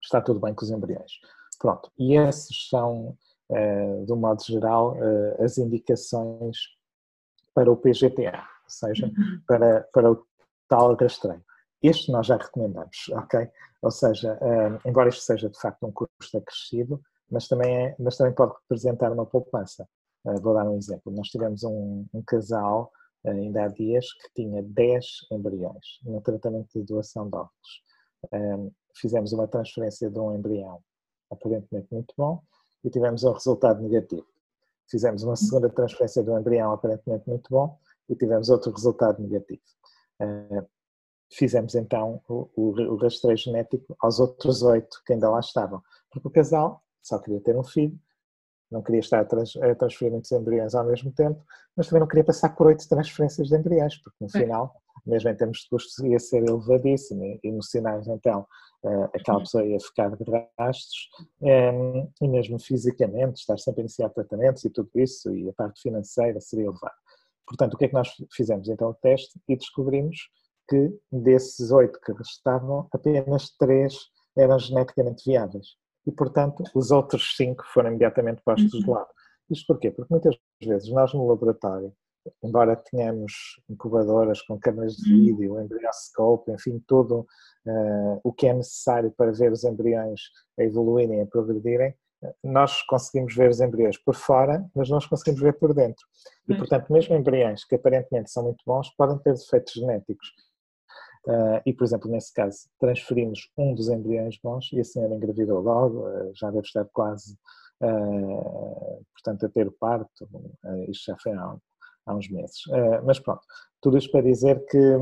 está 0.02 0.20
tudo 0.20 0.40
bem 0.40 0.54
com 0.54 0.64
os 0.64 0.70
embriões. 0.70 1.12
Pronto, 1.58 1.90
e 1.98 2.16
esses 2.16 2.68
são, 2.68 3.16
eh, 3.50 4.04
de 4.04 4.12
um 4.12 4.16
modo 4.16 4.42
geral, 4.44 4.96
eh, 4.96 5.44
as 5.44 5.56
indicações 5.56 6.58
para 7.54 7.70
o 7.70 7.76
PGTA, 7.76 8.36
ou 8.64 8.70
seja, 8.70 9.06
uhum. 9.06 9.40
para, 9.46 9.88
para 9.92 10.12
o 10.12 10.26
tal 10.68 10.94
rastreio. 10.94 11.42
Este 11.82 12.10
nós 12.10 12.26
já 12.26 12.36
recomendamos, 12.36 13.08
ok? 13.12 13.48
Ou 13.82 13.90
seja, 13.90 14.38
um, 14.40 14.88
embora 14.88 15.10
isto 15.10 15.22
seja 15.22 15.50
de 15.50 15.60
facto 15.60 15.86
um 15.86 15.92
custo 15.92 16.38
acrescido, 16.38 17.00
mas 17.30 17.46
também, 17.46 17.76
é, 17.76 17.96
mas 17.98 18.16
também 18.16 18.34
pode 18.34 18.54
representar 18.62 19.12
uma 19.12 19.26
poupança. 19.26 19.86
Vou 20.24 20.54
dar 20.54 20.66
um 20.66 20.78
exemplo. 20.78 21.12
Nós 21.12 21.28
tivemos 21.28 21.62
um, 21.64 22.06
um 22.14 22.22
casal, 22.22 22.90
ainda 23.26 23.64
há 23.64 23.68
dias, 23.68 24.06
que 24.12 24.28
tinha 24.34 24.62
10 24.62 25.04
embriões 25.30 26.00
no 26.02 26.20
tratamento 26.20 26.68
de 26.74 26.84
doação 26.84 27.28
de 27.28 27.36
óvulos. 27.36 28.72
Fizemos 28.96 29.32
uma 29.32 29.48
transferência 29.48 30.10
de 30.10 30.18
um 30.18 30.34
embrião 30.34 30.80
aparentemente 31.30 31.88
muito 31.92 32.14
bom 32.16 32.42
e 32.84 32.90
tivemos 32.90 33.24
um 33.24 33.32
resultado 33.32 33.82
negativo. 33.82 34.26
Fizemos 34.88 35.22
uma 35.22 35.36
segunda 35.36 35.68
transferência 35.70 36.22
de 36.22 36.30
um 36.30 36.38
embrião 36.38 36.72
aparentemente 36.72 37.28
muito 37.28 37.50
bom 37.50 37.78
e 38.08 38.14
tivemos 38.14 38.50
outro 38.50 38.70
resultado 38.70 39.22
negativo. 39.22 39.62
Fizemos 41.30 41.74
então 41.74 42.22
o, 42.28 42.48
o, 42.56 42.96
rastreio 42.96 43.36
genético 43.36 43.96
aos 43.98 44.20
outros 44.20 44.62
oito 44.62 45.02
que 45.04 45.14
ainda 45.14 45.30
lá 45.30 45.40
estavam, 45.40 45.82
porque 46.10 46.28
o 46.28 46.30
casal 46.30 46.82
só 47.02 47.18
queria 47.18 47.40
ter 47.40 47.56
um 47.56 47.64
filho, 47.64 47.98
não 48.74 48.82
queria 48.82 49.00
estar 49.00 49.20
a, 49.20 49.24
trans, 49.24 49.56
a 49.56 49.74
transferir 49.74 50.12
muitos 50.12 50.30
embriões 50.32 50.74
ao 50.74 50.84
mesmo 50.84 51.12
tempo, 51.12 51.42
mas 51.76 51.86
também 51.86 52.00
não 52.00 52.08
queria 52.08 52.24
passar 52.24 52.54
por 52.54 52.66
oito 52.66 52.86
transferências 52.88 53.48
de 53.48 53.56
embriões, 53.56 53.96
porque 54.02 54.18
no 54.20 54.28
final, 54.28 54.74
mesmo 55.06 55.30
em 55.30 55.36
termos 55.36 55.58
de 55.58 55.68
custos, 55.68 55.98
ia 56.04 56.18
ser 56.18 56.42
elevadíssimo 56.48 57.38
e 57.42 57.52
nos 57.52 57.70
sinais 57.70 58.06
então 58.08 58.46
eh, 58.84 59.04
aquela 59.14 59.38
uhum. 59.38 59.44
pessoa 59.44 59.64
ia 59.64 59.78
ficar 59.80 60.10
de 60.16 60.24
rastros 60.58 61.08
ehm, 61.42 62.08
e 62.20 62.28
mesmo 62.28 62.58
fisicamente, 62.58 63.40
estar 63.40 63.58
sempre 63.58 63.80
a 63.80 63.84
iniciar 63.84 64.10
tratamentos 64.10 64.64
e 64.64 64.70
tudo 64.70 64.90
isso 64.96 65.34
e 65.34 65.48
a 65.48 65.52
parte 65.52 65.80
financeira 65.80 66.40
seria 66.40 66.66
elevada. 66.66 66.94
Portanto, 67.46 67.74
o 67.74 67.76
que 67.78 67.84
é 67.84 67.88
que 67.88 67.94
nós 67.94 68.08
fizemos 68.34 68.68
então 68.68 68.88
o 68.88 68.94
teste 68.94 69.38
e 69.48 69.56
descobrimos 69.56 70.18
que 70.68 70.98
desses 71.12 71.70
oito 71.70 72.00
que 72.00 72.12
restavam, 72.12 72.88
apenas 72.92 73.50
três 73.58 73.94
eram 74.36 74.58
geneticamente 74.58 75.22
viáveis. 75.26 75.76
E, 76.06 76.12
portanto, 76.12 76.62
os 76.74 76.90
outros 76.90 77.34
cinco 77.36 77.64
foram 77.72 77.90
imediatamente 77.90 78.42
postos 78.44 78.70
de 78.70 78.86
uhum. 78.86 78.94
lado. 78.94 79.08
Isto 79.50 79.66
porquê? 79.66 79.90
Porque 79.90 80.12
muitas 80.12 80.36
vezes 80.62 80.90
nós 80.90 81.12
no 81.12 81.26
laboratório, 81.26 81.92
embora 82.42 82.76
tenhamos 82.76 83.32
incubadoras 83.68 84.40
com 84.42 84.58
câmeras 84.58 84.94
de 84.96 85.12
uhum. 85.12 85.18
vídeo, 85.20 85.60
embrioscope, 85.60 86.52
enfim, 86.52 86.82
tudo 86.86 87.26
uh, 87.66 88.20
o 88.22 88.32
que 88.32 88.46
é 88.46 88.54
necessário 88.54 89.12
para 89.16 89.32
ver 89.32 89.52
os 89.52 89.64
embriões 89.64 90.20
a 90.58 90.62
evoluírem, 90.62 91.20
a 91.20 91.26
progredirem, 91.26 91.94
nós 92.42 92.82
conseguimos 92.82 93.34
ver 93.34 93.50
os 93.50 93.60
embriões 93.60 93.98
por 93.98 94.14
fora, 94.14 94.64
mas 94.74 94.88
nós 94.88 95.06
conseguimos 95.06 95.40
ver 95.40 95.58
por 95.58 95.74
dentro. 95.74 96.06
E, 96.48 96.54
portanto, 96.54 96.92
mesmo 96.92 97.14
embriões 97.14 97.64
que 97.64 97.74
aparentemente 97.74 98.30
são 98.30 98.44
muito 98.44 98.62
bons, 98.66 98.90
podem 98.96 99.18
ter 99.18 99.34
defeitos 99.34 99.74
genéticos. 99.74 100.28
Uh, 101.26 101.56
e, 101.64 101.72
por 101.72 101.84
exemplo, 101.84 102.10
nesse 102.10 102.32
caso, 102.34 102.68
transferimos 102.78 103.50
um 103.56 103.74
dos 103.74 103.88
embriões 103.88 104.38
bons 104.42 104.70
e 104.74 104.80
a 104.80 104.84
senhora 104.84 105.14
engravidou 105.14 105.60
logo, 105.60 106.06
uh, 106.06 106.30
já 106.34 106.50
deve 106.50 106.66
estar 106.66 106.84
quase, 106.92 107.32
uh, 107.82 109.02
portanto, 109.14 109.46
a 109.46 109.48
ter 109.48 109.66
o 109.66 109.72
parto, 109.72 110.28
isto 110.88 111.06
já 111.06 111.16
foi 111.18 111.32
há, 111.32 111.56
há 112.06 112.14
uns 112.14 112.28
meses. 112.28 112.58
mas 113.04 113.18
pronto, 113.18 113.40
tudo 113.80 113.96
isto 113.96 114.10
para 114.12 114.20
dizer 114.20 114.66
que, 114.66 114.98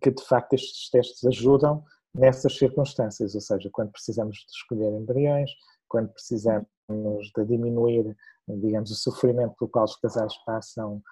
que, 0.00 0.12
de 0.12 0.22
facto, 0.22 0.52
estes 0.52 0.90
testes 0.90 1.24
ajudam 1.24 1.82
nessas 2.14 2.56
circunstâncias, 2.56 3.34
ou 3.34 3.40
seja, 3.40 3.68
quando 3.72 3.90
precisamos 3.90 4.36
de 4.36 4.52
escolher 4.52 4.92
embriões, 4.92 5.50
quando 5.88 6.10
precisamos 6.10 6.68
de 7.36 7.44
diminuir, 7.44 8.16
digamos, 8.46 8.92
o 8.92 8.94
sofrimento 8.94 9.56
pelo 9.58 9.70
qual 9.70 9.84
os 9.84 9.96
casais 9.96 10.36
passam 10.46 11.02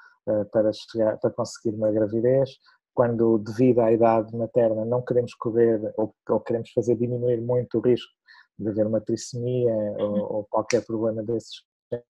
para, 0.53 0.73
chegar, 0.73 1.19
para 1.19 1.31
conseguir 1.31 1.75
uma 1.77 1.91
gravidez, 1.91 2.59
quando 2.97 3.39
devido 3.39 3.81
à 3.81 3.93
idade 3.93 4.35
materna 4.35 4.87
não 4.87 5.03
queremos 5.03 5.35
correr 5.35 5.93
ou, 5.99 6.15
ou 6.31 6.41
queremos 6.41 6.71
fazer 6.73 6.97
diminuir 6.97 7.43
muito 7.43 7.79
o 7.79 7.81
risco 7.83 8.11
de 8.59 8.71
haver 8.71 8.87
uma 8.87 9.03
trissomia 9.03 9.75
ou, 9.99 10.09
uhum. 10.09 10.37
ou, 10.37 10.45
qualquer 10.51 10.85
problema 10.85 11.23
desse 11.23 11.61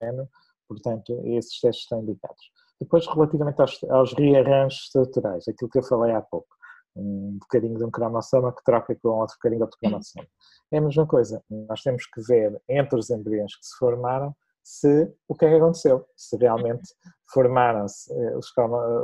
género, 0.01 0.29
portanto, 0.65 1.21
esses 1.25 1.59
testes 1.59 1.83
estão 1.83 2.01
indicados. 2.01 2.41
Depois, 2.79 3.05
relativamente 3.05 3.61
aos, 3.61 3.83
aos 3.89 4.13
rearranjos 4.13 4.83
estruturais, 4.85 5.45
aquilo 5.49 5.69
que 5.69 5.79
eu 5.79 5.83
falei 5.83 6.13
há 6.13 6.21
pouco, 6.21 6.47
um 6.95 7.37
bocadinho 7.37 7.77
de 7.77 7.83
um 7.83 7.91
cromossoma 7.91 8.55
que 8.55 8.63
troca 8.63 8.95
com 8.95 9.09
outro 9.09 9.35
bocadinho 9.35 9.59
de 9.59 9.63
outro 9.63 9.79
cromossoma. 9.79 10.25
É 10.71 10.77
a 10.77 10.81
mesma 10.81 11.05
coisa, 11.05 11.43
nós 11.49 11.81
temos 11.81 12.05
que 12.05 12.21
ver 12.21 12.59
entre 12.69 12.97
os 12.97 13.09
embriões 13.09 13.53
que 13.57 13.65
se 13.65 13.77
formaram 13.77 14.33
se 14.63 15.13
o 15.27 15.35
que 15.35 15.45
é 15.45 15.49
que 15.49 15.55
aconteceu, 15.55 16.05
se 16.15 16.35
realmente 16.35 16.93
formaram-se 17.31 18.11
eh, 18.13 18.37
os, 18.37 18.51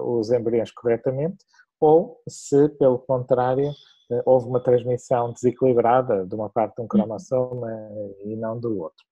os 0.02 0.30
embriões 0.30 0.72
corretamente 0.72 1.38
ou 1.84 2.22
se, 2.30 2.70
pelo 2.70 2.98
contrário, 2.98 3.70
eh, 4.10 4.24
houve 4.26 4.48
uma 4.48 4.64
transmissão 4.64 5.34
desequilibrada 5.34 6.26
de 6.26 6.34
uma 6.34 6.50
parte 6.50 6.78
de 6.78 6.82
um 6.82 6.88
cromossoma 6.88 7.70
e 8.24 8.38
não 8.38 8.58
do 8.58 8.80
outro. 8.80 9.06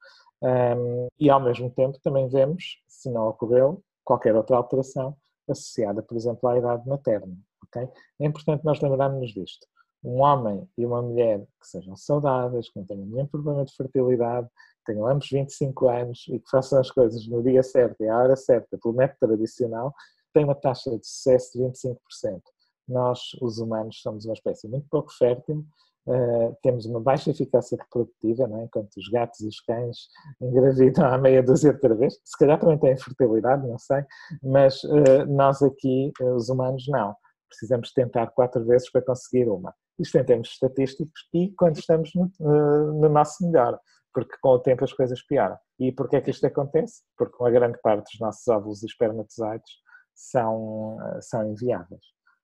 E 1.20 1.30
ao 1.30 1.40
mesmo 1.42 1.70
tempo 1.70 2.00
também 2.02 2.30
vemos 2.30 2.82
se 2.88 3.12
não 3.12 3.28
ocorreu 3.28 3.84
qualquer 4.06 4.36
outra 4.36 4.56
alteração 4.56 5.16
associada, 5.50 6.02
por 6.02 6.16
exemplo, 6.16 6.48
à 6.48 6.58
idade 6.58 6.88
materna. 6.88 7.36
Okay? 7.68 7.90
É 8.20 8.26
importante 8.26 8.64
nós 8.64 8.80
lembrarmos 8.80 9.32
disto. 9.34 9.68
Um 10.04 10.22
homem 10.22 10.68
e 10.78 10.86
uma 10.86 11.02
mulher 11.02 11.42
que 11.60 11.68
sejam 11.68 11.96
saudáveis, 11.98 12.70
que 12.70 12.80
não 12.80 12.86
tenham 12.86 13.06
nenhum 13.06 13.28
problema 13.28 13.66
de 13.66 13.76
fertilidade, 13.76 14.48
tenham 14.86 15.06
ambos 15.06 15.30
25 15.30 15.90
anos 15.90 16.26
e 16.30 16.40
que 16.40 16.50
façam 16.50 16.80
as 16.80 16.90
coisas 16.90 17.28
no 17.28 17.44
dia 17.44 17.62
certo 17.62 18.02
e 18.02 18.08
à 18.08 18.18
hora 18.18 18.36
certa, 18.36 18.80
pelo 18.82 18.96
método 18.96 19.20
tradicional, 19.20 19.94
têm 20.34 20.46
uma 20.46 20.56
taxa 20.56 20.90
de 20.98 21.06
sucesso 21.06 21.52
de 21.58 21.66
25% 21.66 22.42
nós, 22.88 23.20
os 23.42 23.58
humanos, 23.60 24.02
somos 24.02 24.26
uma 24.26 24.34
espécie 24.34 24.68
muito 24.68 24.88
pouco 24.90 25.12
fértil, 25.14 25.66
uh, 26.08 26.56
temos 26.62 26.86
uma 26.86 27.00
baixa 27.00 27.32
eficácia 27.32 27.78
reprodutiva, 27.78 28.48
não 28.48 28.62
é? 28.62 28.64
enquanto 28.66 28.96
os 28.98 29.08
gatos 29.10 29.40
e 29.42 29.48
os 29.48 29.60
cães 29.62 30.08
engravidam 30.42 31.06
à 31.06 31.18
meia 31.18 31.44
dúzia 31.44 31.74
de 31.74 31.80
cada 31.80 31.96
vez. 31.96 32.20
Se 32.26 32.38
calhar 32.38 32.60
também 32.60 32.78
têm 32.78 32.98
fertilidade, 32.98 33.68
não 33.68 33.78
sei, 33.78 34.04
mas 34.44 34.84
uh, 34.84 35.26
nós 35.28 35.62
aqui, 35.62 36.12
uh, 36.22 36.36
os 36.36 36.50
humanos, 36.50 36.86
não. 36.88 37.16
Precisamos 37.48 37.92
tentar 37.92 38.28
quatro 38.28 38.66
vezes 38.66 38.90
para 38.90 39.02
conseguir 39.02 39.50
uma. 39.50 39.74
Isto 40.00 40.18
em 40.18 40.24
termos 40.24 40.50
estatísticos 40.50 41.28
e 41.34 41.54
quando 41.58 41.78
estamos 41.78 42.12
no, 42.16 42.32
no 42.40 43.10
nosso 43.10 43.46
melhor, 43.46 43.78
porque 44.14 44.36
com 44.42 44.52
o 44.52 44.60
tempo 44.60 44.86
as 44.86 44.94
coisas 44.94 45.22
pioram. 45.22 45.58
E 45.78 45.92
porquê 45.92 46.16
é 46.16 46.22
que 46.22 46.32
isto 46.32 46.46
acontece? 46.48 47.02
Porque 47.18 47.36
uma 47.40 47.52
grande 47.52 47.78
parte 47.82 48.10
dos 48.12 48.20
nossos 48.22 48.48
óvulos 48.48 48.84
e 48.84 48.86
espermatozoides 48.86 49.70
são, 50.16 50.98
são 51.20 51.46
inviáveis. 51.46 52.02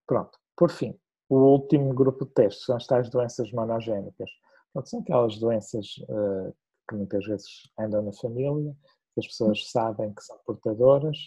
Pronto, 0.08 0.38
por 0.56 0.72
fim, 0.72 0.98
o 1.30 1.36
último 1.36 1.94
grupo 1.94 2.26
de 2.26 2.32
testes 2.32 2.66
são 2.66 2.78
as 2.78 2.88
tais 2.88 3.10
doenças 3.10 3.52
monogénicas. 3.52 4.30
Pronto, 4.74 4.90
são 4.90 5.02
aquelas 5.02 5.38
doenças 5.38 5.86
uh, 6.10 6.56
que 6.90 6.96
muitas 6.96 7.26
vezes 7.26 7.48
andam 7.78 8.02
na 8.02 8.14
família, 8.14 8.74
que 9.14 9.20
as 9.20 9.28
pessoas 9.28 9.70
sabem 9.70 10.14
que 10.14 10.24
são 10.24 10.38
portadoras, 10.46 11.18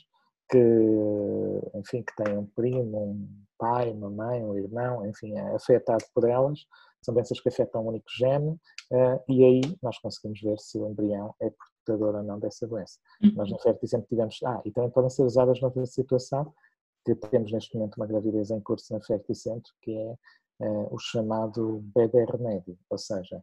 que, 0.50 0.58
enfim, 1.74 2.02
que 2.02 2.16
têm 2.16 2.36
um 2.36 2.46
primo, 2.46 3.10
um 3.10 3.28
pai, 3.58 3.92
uma 3.92 4.10
mãe, 4.10 4.44
um 4.44 4.56
irmão, 4.56 5.06
enfim, 5.06 5.36
é 5.36 5.54
afetado 5.54 6.04
por 6.14 6.28
elas. 6.28 6.60
São 7.02 7.14
doenças 7.14 7.40
que 7.40 7.48
afetam 7.48 7.84
um 7.84 7.88
único 7.88 8.06
gene 8.18 8.50
uh, 8.90 9.22
e 9.28 9.44
aí 9.44 9.60
nós 9.82 9.98
conseguimos 9.98 10.40
ver 10.40 10.58
se 10.58 10.78
o 10.78 10.88
embrião 10.88 11.34
é 11.40 11.50
portador 11.86 12.16
ou 12.16 12.22
não 12.22 12.38
dessa 12.38 12.66
doença. 12.66 12.98
Uhum. 13.22 13.32
Nós, 13.36 13.50
no 13.50 13.58
FERT, 13.58 13.86
sempre 13.86 14.08
tivemos... 14.08 14.38
Ah, 14.44 14.60
e 14.64 14.70
também 14.70 14.90
podem 14.90 15.10
ser 15.10 15.22
usadas 15.22 15.60
noutra 15.60 15.86
situação, 15.86 16.52
temos 17.04 17.52
neste 17.52 17.74
momento 17.76 17.96
uma 17.96 18.06
gravidez 18.06 18.50
em 18.50 18.60
curso 18.60 18.92
na 18.92 19.00
Ferticentro, 19.00 19.72
que 19.80 19.96
é 19.96 20.16
uh, 20.60 20.94
o 20.94 20.98
chamado 20.98 21.80
bebê 21.94 22.24
remédio, 22.24 22.78
ou 22.88 22.98
seja, 22.98 23.42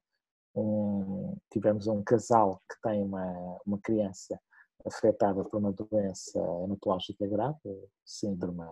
um, 0.55 1.35
tivemos 1.51 1.87
um 1.87 2.03
casal 2.03 2.61
que 2.69 2.81
tem 2.81 3.03
uma, 3.03 3.59
uma 3.65 3.79
criança 3.79 4.39
afetada 4.85 5.43
por 5.43 5.57
uma 5.57 5.73
doença 5.73 6.39
hematológica 6.63 7.27
grave, 7.27 7.89
síndrome 8.05 8.63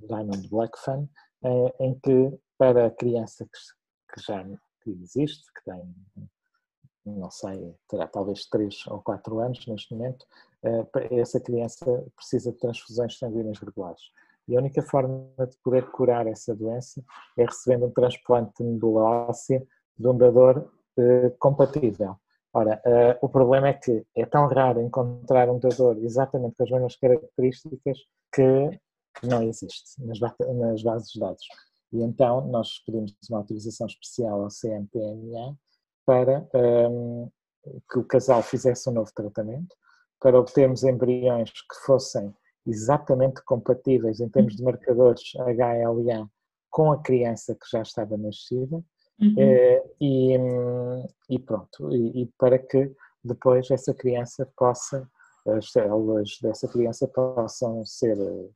Diamond-Blackfan, 0.00 1.08
uh, 1.42 1.72
em 1.80 1.98
que 1.98 2.38
para 2.56 2.86
a 2.86 2.90
criança 2.90 3.44
que, 3.44 4.14
que 4.14 4.26
já 4.26 4.44
que 4.82 4.90
existe, 4.90 5.44
que 5.52 5.64
tem 5.64 5.94
não 7.16 7.30
sei, 7.30 7.74
terá 7.88 8.06
talvez 8.06 8.46
3 8.46 8.86
ou 8.88 9.00
4 9.00 9.40
anos 9.40 9.66
neste 9.66 9.94
momento, 9.94 10.26
eh, 10.26 10.47
essa 11.10 11.40
criança 11.40 11.84
precisa 12.16 12.52
de 12.52 12.58
transfusões 12.58 13.18
sanguíneas 13.18 13.58
regulares. 13.58 14.02
E 14.48 14.56
a 14.56 14.60
única 14.60 14.82
forma 14.82 15.30
de 15.38 15.56
poder 15.62 15.90
curar 15.90 16.26
essa 16.26 16.54
doença 16.54 17.02
é 17.36 17.44
recebendo 17.44 17.86
um 17.86 17.90
transplante 17.90 18.52
de 18.58 18.64
medula 18.64 19.28
óssea 19.28 19.62
de 19.96 20.08
um 20.08 20.16
dador 20.16 20.70
eh, 20.98 21.30
compatível. 21.38 22.16
Ora, 22.52 22.80
uh, 22.84 23.24
o 23.24 23.28
problema 23.28 23.68
é 23.68 23.74
que 23.74 24.04
é 24.16 24.24
tão 24.24 24.48
raro 24.48 24.80
encontrar 24.80 25.50
um 25.50 25.58
dador 25.58 25.98
exatamente 25.98 26.56
com 26.56 26.64
as 26.64 26.70
mesmas 26.70 26.96
características 26.96 27.98
que 28.34 28.80
não 29.22 29.42
existe 29.42 30.02
nas, 30.02 30.18
nas 30.18 30.82
bases 30.82 31.12
de 31.12 31.20
dados. 31.20 31.46
E 31.92 32.02
então 32.02 32.46
nós 32.48 32.82
pedimos 32.84 33.14
uma 33.30 33.40
autorização 33.40 33.86
especial 33.86 34.42
ao 34.42 34.48
CMPNA 34.48 35.56
para 36.06 36.48
um, 36.54 37.30
que 37.90 37.98
o 37.98 38.04
casal 38.04 38.42
fizesse 38.42 38.88
um 38.88 38.94
novo 38.94 39.12
tratamento, 39.14 39.76
para 40.20 40.38
obtermos 40.38 40.82
embriões 40.82 41.50
que 41.50 41.76
fossem 41.84 42.34
exatamente 42.66 43.42
compatíveis 43.44 44.20
em 44.20 44.28
termos 44.28 44.56
de 44.56 44.62
marcadores 44.62 45.32
HLA 45.36 46.28
com 46.70 46.92
a 46.92 47.02
criança 47.02 47.54
que 47.54 47.70
já 47.70 47.82
estava 47.82 48.16
nascida 48.16 48.76
uhum. 49.20 49.34
Eh, 49.38 49.82
e, 50.00 50.36
e, 51.30 51.38
pronto, 51.38 51.92
e, 51.92 52.22
e, 52.22 52.26
para 52.38 52.58
que 52.58 52.92
depois 53.24 53.70
essa 53.70 53.94
criança 53.94 54.50
possa, 54.56 55.08
as 55.46 55.72
células 55.72 56.38
dessa 56.42 56.68
criança 56.68 57.08
possam 57.08 57.84
ser 57.84 58.18
eh, 58.18 58.48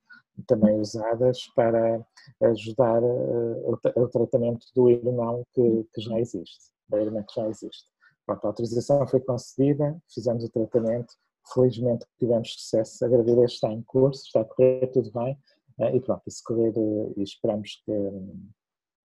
também 0.47 0.79
usadas 0.79 1.47
para 1.55 2.05
ajudar 2.43 3.03
eh, 3.03 3.97
o 3.97 4.09
tratamento 4.09 4.67
do 4.75 4.91
irmão 4.91 5.45
que, 5.53 5.87
que 5.95 6.01
já 6.01 6.19
existe, 6.21 6.71
da 6.89 7.01
irmã 7.01 7.23
que 7.23 7.41
já 7.41 7.49
existe. 7.49 7.91
Pronto, 8.27 8.45
a 8.45 8.49
autorização 8.49 9.07
foi 9.07 9.21
concedida, 9.21 10.01
fizemos 10.13 10.45
o 10.45 10.51
tratamento, 10.51 11.15
felizmente 11.53 12.07
tivemos 12.19 12.53
sucesso, 12.55 13.05
a 13.05 13.09
gravidez 13.09 13.53
está 13.53 13.73
em 13.73 13.83
curso, 13.83 14.23
está 14.25 14.41
a 14.41 14.45
correr 14.45 14.87
tudo 14.89 15.11
bem, 15.13 15.39
eh, 15.79 15.97
e 15.97 16.01
pronto, 16.01 16.23
e 16.27 16.31
se 16.31 16.43
correr, 16.45 16.73
eh, 16.77 17.13
e 17.17 17.23
esperamos 17.23 17.83
que, 17.85 17.93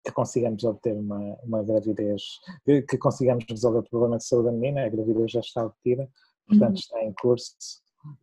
que 0.05 0.12
consigamos 0.12 0.64
obter 0.64 0.95
uma, 0.95 1.37
uma 1.43 1.62
gravidez, 1.62 2.23
que 2.64 2.99
consigamos 2.99 3.45
resolver 3.49 3.81
o 3.81 3.90
problema 3.90 4.19
de 4.19 4.25
saúde 4.25 4.47
da 4.47 4.53
menina, 4.53 4.85
a 4.85 4.88
gravidez 4.88 5.33
já 5.33 5.40
está 5.40 5.64
obtida, 5.64 6.09
portanto 6.47 6.71
uhum. 6.71 6.75
está 6.75 7.03
em 7.03 7.12
curso, 7.14 7.55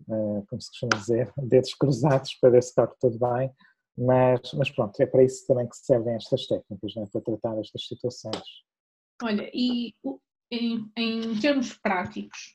eh, 0.10 0.43
como 0.50 0.62
se 0.62 0.70
costuma 0.70 1.00
dizer, 1.00 1.34
dedos 1.38 1.74
cruzados 1.74 2.34
para 2.36 2.50
ver 2.50 2.63
se 2.63 2.70
está 2.70 2.88
tudo 2.88 3.17
bem, 3.20 3.52
mas, 3.98 4.54
mas 4.54 4.70
pronto, 4.70 5.00
é 5.00 5.06
para 5.06 5.24
isso 5.24 5.46
também 5.48 5.67
que 5.67 5.76
servem 5.76 6.15
estas 6.15 6.46
técnicas, 6.48 6.96
é? 6.98 7.06
para 7.08 7.22
tratar 7.22 7.60
estas 7.60 7.88
situações. 7.88 8.43
Olha, 9.24 9.50
e 9.54 9.96
em, 10.52 10.91
em 10.96 11.39
termos 11.39 11.74
práticos, 11.74 12.54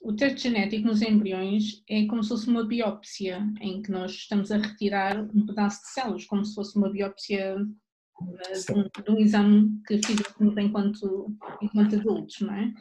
o 0.00 0.14
teste 0.14 0.48
genético 0.48 0.86
nos 0.86 1.02
embriões 1.02 1.82
é 1.88 2.06
como 2.06 2.22
se 2.22 2.30
fosse 2.30 2.48
uma 2.48 2.64
biópsia, 2.64 3.46
em 3.60 3.82
que 3.82 3.90
nós 3.90 4.12
estamos 4.12 4.50
a 4.50 4.56
retirar 4.56 5.20
um 5.22 5.46
pedaço 5.46 5.82
de 5.82 5.88
células, 5.88 6.24
como 6.24 6.44
se 6.44 6.54
fosse 6.54 6.76
uma 6.76 6.90
biópsia 6.90 7.56
eh, 7.58 8.52
de 8.52 8.72
um, 8.72 8.82
de 8.82 9.10
um 9.10 9.18
exame 9.18 9.82
que 9.86 10.00
fizemos 10.02 10.56
enquanto, 10.56 11.36
enquanto 11.60 11.96
adultos, 11.96 12.40
não 12.40 12.54
é? 12.54 12.72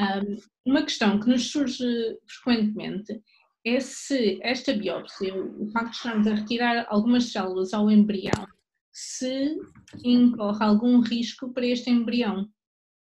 Um, 0.00 0.36
uma 0.66 0.82
questão 0.82 1.20
que 1.20 1.28
nos 1.28 1.50
surge 1.50 1.84
frequentemente 2.26 3.22
é 3.64 3.78
se 3.78 4.40
esta 4.42 4.72
biópsia, 4.72 5.32
o 5.34 5.70
facto 5.70 5.90
de 5.90 5.96
estarmos 5.96 6.26
a 6.26 6.34
retirar 6.34 6.86
algumas 6.88 7.30
células 7.30 7.72
ao 7.72 7.88
embrião, 7.88 8.46
se 8.92 9.56
incorre 10.04 10.64
algum 10.64 11.00
risco 11.00 11.52
para 11.52 11.66
este 11.66 11.88
embrião 11.88 12.48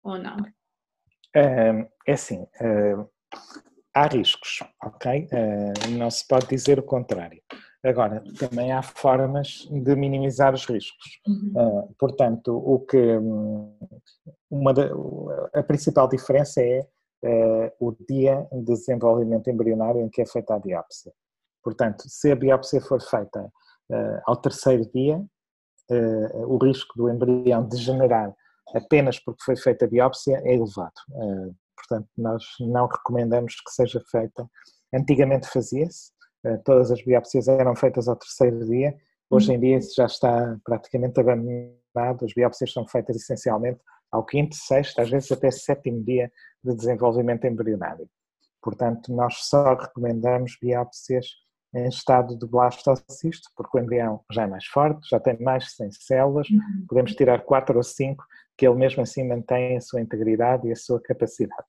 ou 0.04 0.18
não? 0.18 0.36
É 1.34 2.12
assim, 2.12 2.46
há 3.94 4.08
riscos, 4.08 4.60
ok? 4.84 5.28
Uh, 5.32 5.98
não 5.98 6.10
se 6.10 6.28
pode 6.28 6.48
dizer 6.48 6.80
o 6.80 6.84
contrário. 6.84 7.42
Agora, 7.84 8.24
também 8.38 8.72
há 8.72 8.82
formas 8.84 9.68
de 9.72 9.96
minimizar 9.96 10.54
os 10.54 10.66
riscos. 10.66 11.20
Uh, 11.28 11.94
portanto, 11.98 12.56
o 12.56 12.80
que 12.80 13.18
hum, 13.18 13.76
uma 14.50 14.74
da, 14.74 14.90
a 15.54 15.64
principal 15.64 16.08
diferença 16.08 16.62
é 16.62 16.82
uh, 17.26 17.72
o 17.80 17.96
dia 18.08 18.48
de 18.52 18.66
desenvolvimento 18.66 19.50
embrionário 19.50 20.02
em 20.02 20.10
que 20.10 20.22
é 20.22 20.26
feita 20.26 20.56
a 20.56 20.60
biópsia. 20.60 21.12
Portanto, 21.64 22.04
se 22.08 22.32
a 22.32 22.36
biópsia 22.36 22.82
for 22.82 23.02
feita 23.02 23.52
ao 24.26 24.38
terceiro 24.38 24.90
dia, 24.96 25.22
o 26.48 26.58
risco 26.58 26.98
do 26.98 27.10
embrião 27.10 27.68
degenerar 27.68 28.34
apenas 28.74 29.20
porque 29.20 29.44
foi 29.44 29.58
feita 29.58 29.84
a 29.84 29.88
biópsia 29.88 30.42
é 30.46 30.56
elevado 30.56 30.94
portanto 31.88 32.08
nós 32.18 32.44
não 32.60 32.88
recomendamos 32.88 33.56
que 33.56 33.72
seja 33.72 34.02
feita. 34.12 34.48
Antigamente 34.94 35.48
fazia-se, 35.48 36.12
eh, 36.46 36.58
todas 36.58 36.92
as 36.92 37.04
biópsias 37.04 37.48
eram 37.48 37.76
feitas 37.76 38.08
ao 38.08 38.16
terceiro 38.16 38.66
dia, 38.66 38.96
hoje 39.30 39.54
em 39.54 39.60
dia 39.60 39.78
isso 39.78 39.96
já 39.96 40.06
está 40.06 40.58
praticamente 40.64 41.20
abandonado, 41.20 42.26
as 42.26 42.34
biópsias 42.34 42.72
são 42.72 42.88
feitas 42.88 43.16
essencialmente 43.16 43.80
ao 44.12 44.26
quinto, 44.26 44.56
sexto, 44.56 45.00
às 45.00 45.10
vezes 45.10 45.32
até 45.32 45.50
sétimo 45.50 46.04
dia 46.04 46.32
de 46.64 46.76
desenvolvimento 46.76 47.46
embrionário. 47.46 48.10
Portanto, 48.62 49.14
nós 49.14 49.36
só 49.46 49.74
recomendamos 49.74 50.58
biópsias 50.62 51.26
em 51.74 51.88
estado 51.88 52.38
de 52.38 52.46
blastocisto, 52.46 53.50
porque 53.56 53.78
o 53.78 53.82
embrião 53.82 54.22
já 54.32 54.44
é 54.44 54.48
mais 54.48 54.66
forte, 54.66 55.08
já 55.10 55.20
tem 55.20 55.40
mais 55.42 55.66
de 55.66 55.72
100 55.72 55.92
células, 55.92 56.50
uhum. 56.50 56.86
podemos 56.88 57.14
tirar 57.14 57.44
4 57.44 57.78
ou 57.78 57.84
5, 57.84 58.24
que 58.58 58.68
ele 58.68 58.76
mesmo 58.76 59.02
assim 59.02 59.28
mantém 59.28 59.78
a 59.78 59.82
sua 59.82 60.02
integridade 60.02 60.68
e 60.68 60.72
a 60.72 60.76
sua 60.76 61.02
capacidade. 61.02 61.68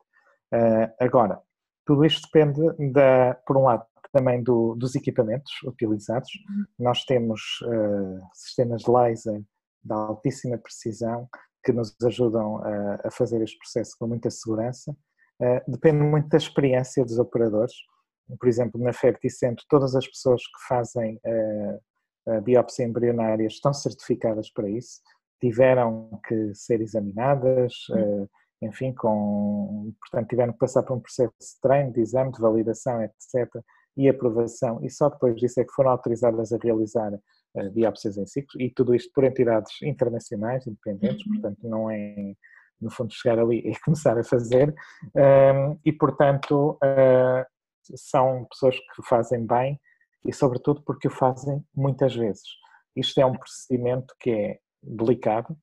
Uh, 0.53 0.93
agora, 1.01 1.41
tudo 1.87 2.05
isto 2.05 2.29
depende, 2.33 2.61
da, 2.93 3.35
por 3.47 3.57
um 3.57 3.65
lado, 3.65 3.85
também 4.13 4.43
do, 4.43 4.75
dos 4.75 4.95
equipamentos 4.95 5.53
utilizados. 5.65 6.29
Uhum. 6.49 6.65
Nós 6.81 7.05
temos 7.05 7.41
uh, 7.63 8.21
sistemas 8.35 8.83
de 8.83 8.91
laser 8.91 9.41
de 9.85 9.93
altíssima 9.93 10.59
precisão 10.59 11.29
que 11.65 11.73
nos 11.73 11.97
ajudam 12.05 12.59
a, 12.59 13.09
a 13.09 13.11
fazer 13.11 13.43
este 13.43 13.59
processo 13.59 13.97
com 13.99 14.07
muita 14.07 14.31
segurança. 14.31 14.93
Uh, 15.41 15.71
depende 15.71 16.03
muito 16.03 16.29
da 16.29 16.37
experiência 16.37 17.05
dos 17.05 17.19
operadores 17.19 17.73
por 18.39 18.49
exemplo, 18.49 18.81
na 18.81 18.93
Ferticentro, 18.93 19.65
todas 19.69 19.95
as 19.95 20.07
pessoas 20.07 20.43
que 20.43 20.67
fazem 20.69 21.21
a 22.29 22.41
biópsia 22.41 22.85
embrionária 22.85 23.47
estão 23.47 23.73
certificadas 23.73 24.51
para 24.51 24.69
isso, 24.69 25.01
tiveram 25.41 26.21
que 26.27 26.55
ser 26.55 26.81
examinadas, 26.81 27.73
hum. 27.91 28.27
enfim, 28.63 28.95
com, 28.95 29.93
portanto, 30.01 30.29
tiveram 30.29 30.53
que 30.53 30.59
passar 30.59 30.85
por 30.85 30.97
um 30.97 31.01
processo 31.01 31.33
de 31.33 31.61
treino, 31.61 31.93
de 31.93 32.01
exame, 32.01 32.33
de 32.33 32.41
validação, 32.41 33.03
etc., 33.03 33.49
e 33.95 34.09
aprovação, 34.09 34.83
e 34.83 34.89
só 34.89 35.11
depois 35.11 35.37
disso 35.37 35.61
é 35.61 35.65
que 35.65 35.73
foram 35.73 35.91
autorizadas 35.91 36.51
a 36.51 36.57
realizar 36.57 37.13
biópsias 37.75 38.17
em 38.17 38.25
ciclos, 38.25 38.55
e 38.59 38.71
tudo 38.71 38.95
isto 38.95 39.11
por 39.15 39.25
entidades 39.25 39.71
internacionais, 39.83 40.67
independentes, 40.67 41.27
uhum. 41.27 41.33
portanto, 41.35 41.59
não 41.69 41.91
é, 41.91 42.33
no 42.81 42.91
fundo, 42.91 43.13
chegar 43.13 43.39
ali 43.39 43.59
e 43.69 43.79
começar 43.81 44.17
a 44.17 44.25
fazer, 44.25 44.75
e, 45.85 45.93
portanto, 45.93 46.79
são 47.97 48.45
pessoas 48.51 48.77
que 48.77 49.01
o 49.01 49.05
fazem 49.05 49.47
bem 49.47 49.81
e, 50.25 50.33
sobretudo, 50.33 50.83
porque 50.83 51.09
o 51.09 51.11
fazem 51.11 51.65
muitas 51.75 52.15
vezes. 52.15 52.45
Isto 52.95 53.21
é 53.21 53.27
um 53.27 53.37
procedimento 53.37 54.15
que 54.21 54.31
é 54.31 54.59
delicado, 54.83 55.57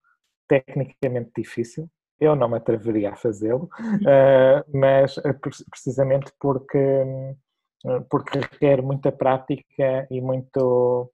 tecnicamente 0.48 1.32
difícil. 1.36 1.90
Eu 2.20 2.36
não 2.36 2.50
me 2.50 2.58
atreveria 2.58 3.12
a 3.12 3.16
fazê-lo, 3.16 3.70
uh, 3.80 4.78
mas 4.78 5.18
eh, 5.20 5.34
precisamente 5.70 6.34
porque, 6.38 6.78
eh, 6.78 8.00
porque 8.10 8.40
requer 8.40 8.82
muita 8.82 9.10
prática 9.10 10.06
e 10.12 10.20
muito. 10.20 11.10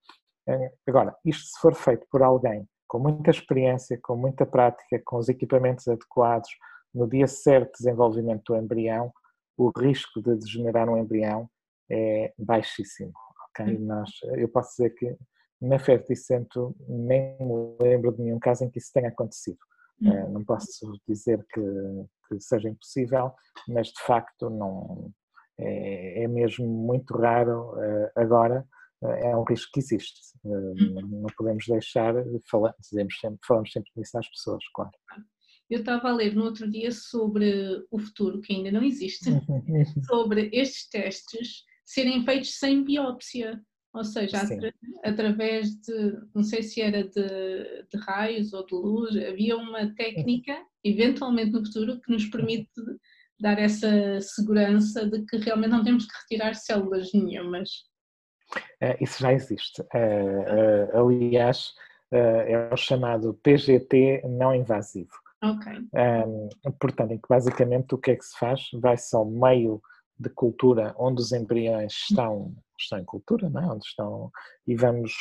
Agora, 0.88 1.16
isto 1.24 1.44
se 1.44 1.60
for 1.60 1.76
feito 1.76 2.08
por 2.10 2.24
alguém 2.24 2.68
com 2.88 3.00
muita 3.00 3.30
experiência, 3.30 4.00
com 4.02 4.16
muita 4.16 4.46
prática, 4.46 5.02
com 5.04 5.18
os 5.18 5.28
equipamentos 5.28 5.88
adequados, 5.88 6.50
no 6.94 7.08
dia 7.08 7.28
certo 7.28 7.74
de 7.74 7.78
desenvolvimento 7.80 8.54
do 8.54 8.56
embrião, 8.56 9.12
o 9.58 9.72
risco 9.78 10.22
de 10.22 10.36
degenerar 10.36 10.90
um 10.90 10.98
embrião 10.98 11.50
é 11.90 12.34
baixíssimo. 12.38 13.14
Okay? 13.50 13.78
Hum. 13.78 13.86
Nós, 13.86 14.10
eu 14.38 14.50
posso 14.50 14.72
dizer 14.72 14.94
que 14.96 15.16
na 15.62 15.80
Ferticentro 15.80 16.76
nem 16.88 17.38
me 17.40 17.76
lembro 17.82 18.12
de 18.12 18.22
nenhum 18.22 18.40
caso 18.40 18.64
em 18.64 18.70
que 18.70 18.80
isso 18.80 18.92
tenha 18.94 19.10
acontecido. 19.10 19.58
Uh, 20.02 20.30
não 20.30 20.44
posso 20.44 20.92
dizer 21.08 21.46
que, 21.54 21.62
que, 22.28 22.40
seja 22.40 22.70
impossível, 22.70 23.32
mas 23.70 23.88
de 23.88 24.02
facto 24.02 24.50
não 24.50 25.10
é, 25.58 26.24
é 26.24 26.28
mesmo 26.28 26.68
muito 26.68 27.16
raro 27.18 27.72
uh, 27.76 28.10
agora. 28.16 28.68
Uh, 29.02 29.08
é 29.08 29.38
um 29.38 29.44
risco 29.44 29.72
que 29.74 29.80
existe. 29.80 30.20
Não 30.44 31.28
podemos 31.38 31.66
deixar, 31.66 32.14
falar, 32.50 32.76
dizemos 32.80 33.18
sempre, 33.20 33.40
falamos 33.48 33.72
sempre 33.72 33.90
nisso 33.96 34.18
às 34.18 34.30
pessoas, 34.30 34.64
claro. 34.74 34.92
Eu 35.70 35.80
estava 35.80 36.10
a 36.10 36.14
ler 36.14 36.36
no 36.36 36.44
outro 36.44 36.70
dia 36.70 36.92
sobre 36.92 37.84
o 37.90 38.00
futuro, 38.00 38.42
que 38.42 38.54
ainda 38.54 38.72
não 38.72 38.84
existe, 38.84 39.26
sobre 40.08 40.50
estes 40.54 40.88
testes 40.90 41.64
serem 41.84 42.24
feitos 42.24 42.58
sem 42.58 42.84
biópsia, 42.84 43.62
ou 43.94 44.04
seja, 44.04 44.42
atra 44.42 44.74
através 45.04 45.70
de, 45.76 46.18
não 46.34 46.44
sei 46.44 46.62
se 46.62 46.82
era 46.82 47.04
de, 47.04 47.86
de, 47.90 47.98
raios 48.00 48.52
ou 48.52 48.66
de 48.66 48.76
luz, 48.76 49.16
havia 49.16 49.56
uma 49.56 49.94
técnica, 49.96 50.58
eventualmente 50.84 51.52
no 51.52 51.66
futuro, 51.66 52.02
que 52.02 52.12
nos 52.12 52.26
permite 52.26 52.70
dar 53.40 53.58
essa 53.58 54.20
segurança 54.20 55.06
de 55.10 55.26
que 55.26 55.38
realmente 55.38 55.72
não 55.72 55.84
temos 55.84 56.06
que 56.06 56.18
retirar 56.22 56.56
células 56.56 57.14
nenhumas. 57.14 57.70
Uh, 58.82 59.02
isso 59.02 59.22
já 59.22 59.32
existe. 59.32 59.82
Uh, 59.82 60.98
uh, 60.98 61.08
aliás, 61.08 61.74
é 62.12 62.74
o 62.74 62.78
chamado 62.78 63.34
PGT 63.44 64.24
não 64.28 64.54
invasivo. 64.54 65.25
Ok. 65.52 65.72
Um, 65.94 66.50
portanto, 66.80 67.10
que 67.10 67.30
basicamente 67.30 67.94
o 67.94 67.98
que 67.98 68.12
é 68.12 68.16
que 68.16 68.26
se 68.26 68.38
faz? 68.38 68.62
Vai-se 68.82 69.16
ao 69.16 69.26
meio 69.26 69.82
de 70.18 70.30
cultura 70.30 70.96
onde 70.98 71.22
os 71.22 71.32
embriões 71.32 71.94
estão, 72.10 72.54
estão 72.80 73.00
em 73.00 73.06
cultura, 73.06 73.50
não 73.50 73.62
é? 73.62 73.68
onde 73.68 73.86
estão, 73.86 74.32
e 74.66 74.76
vamos 74.76 75.14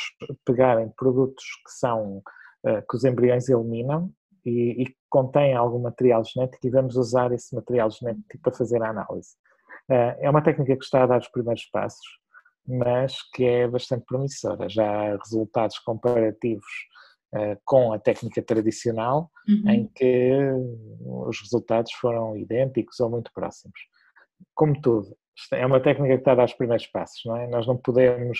pegar 0.45 0.81
em 0.81 0.89
produtos 0.89 1.43
que 1.65 1.71
são 1.71 2.17
uh, 2.65 2.81
que 2.89 2.95
os 2.95 3.03
embriões 3.03 3.49
eliminam 3.49 4.11
e, 4.45 4.83
e 4.83 4.95
contêm 5.09 5.53
algum 5.53 5.79
material 5.79 6.23
genético 6.23 6.65
e 6.65 6.69
vamos 6.69 6.95
usar 6.95 7.31
esse 7.33 7.53
material 7.53 7.89
genético 7.91 8.39
para 8.41 8.53
fazer 8.53 8.81
a 8.81 8.89
análise. 8.89 9.31
Uh, 9.89 10.15
é 10.19 10.29
uma 10.29 10.41
técnica 10.41 10.75
que 10.77 10.83
está 10.83 11.03
a 11.03 11.07
dar 11.07 11.19
os 11.19 11.27
primeiros 11.27 11.65
passos. 11.65 12.07
mas 12.67 13.21
que 13.33 13.43
é 13.43 13.67
bastante 13.67 14.05
promissora. 14.05 14.67
Já 14.69 14.89
há 14.89 15.17
resultados 15.17 15.77
comparativos 15.79 16.65
com 17.63 17.91
a 17.91 17.99
técnica 17.99 18.41
tradicional, 18.41 19.29
uhum. 19.47 19.69
em 19.69 19.87
que 19.87 20.31
os 21.05 21.39
resultados 21.41 21.91
foram 21.93 22.37
idênticos 22.37 22.99
ou 22.99 23.09
muito 23.09 23.31
próximos. 23.33 23.79
Como 24.53 24.79
tudo, 24.81 25.15
é 25.51 25.65
uma 25.65 25.81
técnica 25.81 26.15
que 26.15 26.21
está 26.21 26.31
a 26.31 26.35
dar 26.35 26.45
os 26.45 26.53
primeiros 26.53 26.87
passos, 26.87 27.21
não 27.25 27.35
é? 27.35 27.47
Nós 27.47 27.67
não 27.67 27.77
podemos 27.77 28.39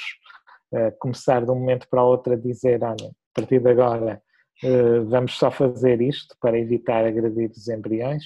uh, 0.72 0.98
começar 1.00 1.44
de 1.44 1.52
um 1.52 1.56
momento 1.56 1.88
para 1.90 2.04
o 2.04 2.08
outro 2.08 2.34
a 2.34 2.38
dizer, 2.38 2.84
olha, 2.84 3.10
a 3.10 3.40
partir 3.40 3.60
de 3.60 3.70
agora 3.70 4.22
uh, 4.64 5.06
vamos 5.06 5.38
só 5.38 5.52
fazer 5.52 6.02
isto 6.02 6.36
para 6.40 6.58
evitar 6.58 7.06
agredir 7.06 7.52
os 7.52 7.68
embriões, 7.68 8.24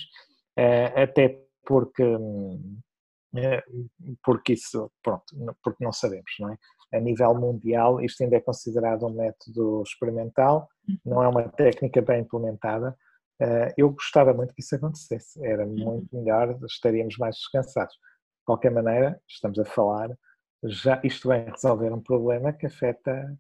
até 0.96 1.40
porque 1.66 2.04
hum, 2.04 2.80
porque 4.24 4.54
isso, 4.54 4.92
pronto, 5.04 5.26
porque 5.64 5.84
não 5.84 5.92
sabemos, 5.92 6.32
não 6.40 6.52
é? 6.52 6.58
A 6.94 7.00
nível 7.00 7.36
mundial, 7.36 8.02
isto 8.02 8.24
ainda 8.24 8.38
é 8.38 8.42
considerado 8.42 9.06
um 9.06 9.14
método 9.14 9.84
experimental, 9.84 10.68
uhum. 10.88 10.98
não 11.06 11.24
é 11.24 11.28
uma 11.28 11.48
técnica 11.50 12.02
bem 12.02 12.22
implementada. 12.22 12.98
Eh, 13.42 13.74
eu 13.78 13.92
gostava 13.92 14.34
muito 14.34 14.54
que 14.54 14.62
isso 14.62 14.76
acontecesse, 14.76 15.46
era 15.46 15.66
uhum. 15.66 15.76
muito 15.76 16.16
melhor, 16.16 16.58
estaríamos 16.66 17.18
mais 17.18 17.36
descansados. 17.36 17.94
De 17.94 18.46
qualquer 18.46 18.72
maneira, 18.72 19.22
estamos 19.28 19.60
a 19.60 19.66
falar, 19.66 20.10
já 20.64 21.00
isto 21.04 21.30
vem 21.30 21.46
resolver 21.46 21.94
um 21.94 22.02
problema 22.02 22.52
que 22.52 22.66
afeta 22.66 23.38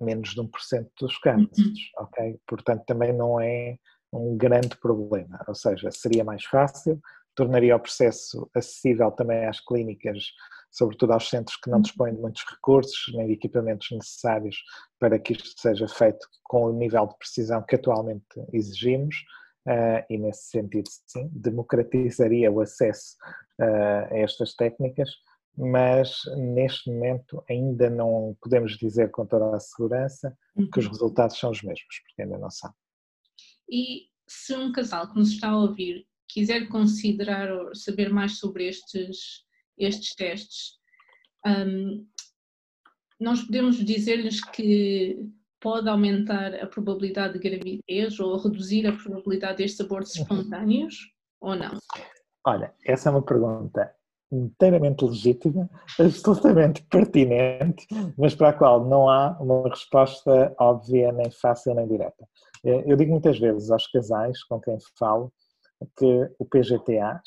menos 0.00 0.30
de 0.30 0.40
1% 0.40 0.88
dos 1.00 1.18
casos, 1.18 1.58
uhum. 1.58 1.74
ok? 2.04 2.38
Portanto, 2.46 2.84
também 2.86 3.12
não 3.12 3.40
é 3.40 3.76
um 4.12 4.36
grande 4.36 4.76
problema, 4.76 5.42
ou 5.48 5.54
seja, 5.54 5.90
seria 5.90 6.24
mais 6.24 6.44
fácil, 6.44 7.00
tornaria 7.34 7.74
o 7.74 7.80
processo 7.80 8.48
acessível 8.54 9.10
também 9.10 9.46
às 9.46 9.60
clínicas, 9.60 10.24
sobretudo 10.74 11.12
aos 11.12 11.28
centros 11.28 11.56
que 11.56 11.70
não 11.70 11.78
uhum. 11.78 11.82
dispõem 11.82 12.14
de 12.14 12.20
muitos 12.20 12.44
recursos 12.50 13.14
nem 13.14 13.28
de 13.28 13.32
equipamentos 13.34 13.88
necessários 13.92 14.56
para 14.98 15.18
que 15.18 15.32
isto 15.32 15.60
seja 15.60 15.86
feito 15.86 16.26
com 16.42 16.64
o 16.64 16.72
nível 16.72 17.06
de 17.06 17.16
precisão 17.16 17.62
que 17.62 17.76
atualmente 17.76 18.26
exigimos. 18.52 19.16
Uh, 19.66 20.04
e 20.10 20.18
nesse 20.18 20.50
sentido, 20.50 20.90
sim, 21.06 21.30
democratizaria 21.32 22.52
o 22.52 22.60
acesso 22.60 23.16
uh, 23.58 24.12
a 24.12 24.18
estas 24.18 24.54
técnicas, 24.54 25.08
mas 25.56 26.18
neste 26.36 26.90
momento 26.90 27.42
ainda 27.48 27.88
não 27.88 28.36
podemos 28.42 28.76
dizer 28.76 29.10
com 29.10 29.24
toda 29.24 29.56
a 29.56 29.60
segurança 29.60 30.36
que 30.70 30.80
os 30.80 30.84
uhum. 30.84 30.92
resultados 30.92 31.38
são 31.38 31.50
os 31.50 31.62
mesmos, 31.62 32.00
porque 32.02 32.22
ainda 32.22 32.36
não 32.36 32.50
são. 32.50 32.70
E 33.70 34.08
se 34.28 34.54
um 34.54 34.70
casal 34.70 35.10
que 35.10 35.18
nos 35.18 35.30
está 35.30 35.48
a 35.48 35.58
ouvir 35.58 36.06
quiser 36.28 36.68
considerar 36.68 37.50
ou 37.50 37.74
saber 37.74 38.10
mais 38.10 38.38
sobre 38.38 38.68
estes, 38.68 39.43
estes 39.78 40.14
testes, 40.14 40.78
um, 41.46 42.06
nós 43.20 43.42
podemos 43.42 43.76
dizer-lhes 43.84 44.40
que 44.40 45.18
pode 45.60 45.88
aumentar 45.88 46.54
a 46.54 46.66
probabilidade 46.66 47.34
de 47.34 47.38
gravidez 47.38 48.20
ou 48.20 48.36
reduzir 48.36 48.86
a 48.86 48.92
probabilidade 48.92 49.58
destes 49.58 49.80
abortos 49.80 50.14
uhum. 50.16 50.22
espontâneos 50.22 50.96
ou 51.40 51.56
não? 51.56 51.78
Olha, 52.46 52.74
essa 52.84 53.08
é 53.08 53.12
uma 53.12 53.22
pergunta 53.22 53.90
inteiramente 54.30 55.04
legítima, 55.04 55.70
absolutamente 55.98 56.82
pertinente, 56.82 57.86
mas 58.18 58.34
para 58.34 58.50
a 58.50 58.52
qual 58.52 58.84
não 58.86 59.08
há 59.08 59.38
uma 59.40 59.68
resposta 59.68 60.54
óbvia, 60.58 61.12
nem 61.12 61.30
fácil, 61.30 61.74
nem 61.74 61.86
direta. 61.86 62.26
Eu 62.62 62.96
digo 62.96 63.12
muitas 63.12 63.38
vezes 63.38 63.70
aos 63.70 63.86
casais 63.86 64.42
com 64.44 64.60
quem 64.60 64.78
falo 64.98 65.32
que 65.98 66.30
o 66.38 66.44
PGTA, 66.46 67.20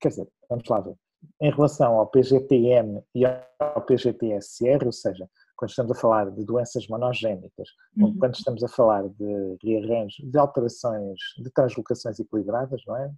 quer 0.00 0.08
dizer, 0.08 0.28
vamos 0.48 0.68
lá 0.68 0.80
ver, 0.80 0.94
em 1.40 1.50
relação 1.50 1.98
ao 1.98 2.06
PGTM 2.06 3.02
e 3.14 3.24
ao 3.24 3.82
PGTSR, 3.82 4.86
ou 4.86 4.92
seja, 4.92 5.28
quando 5.56 5.70
estamos 5.70 5.92
a 5.92 6.00
falar 6.00 6.30
de 6.30 6.44
doenças 6.44 6.86
monogénicas, 6.88 7.68
uhum. 7.96 8.16
quando 8.18 8.34
estamos 8.34 8.62
a 8.64 8.68
falar 8.68 9.08
de 9.08 9.56
rearranjos, 9.62 10.30
de 10.30 10.38
alterações, 10.38 11.18
de 11.38 11.50
translocações 11.50 12.18
equilibradas, 12.18 12.82
não 12.86 12.96
é? 12.96 13.10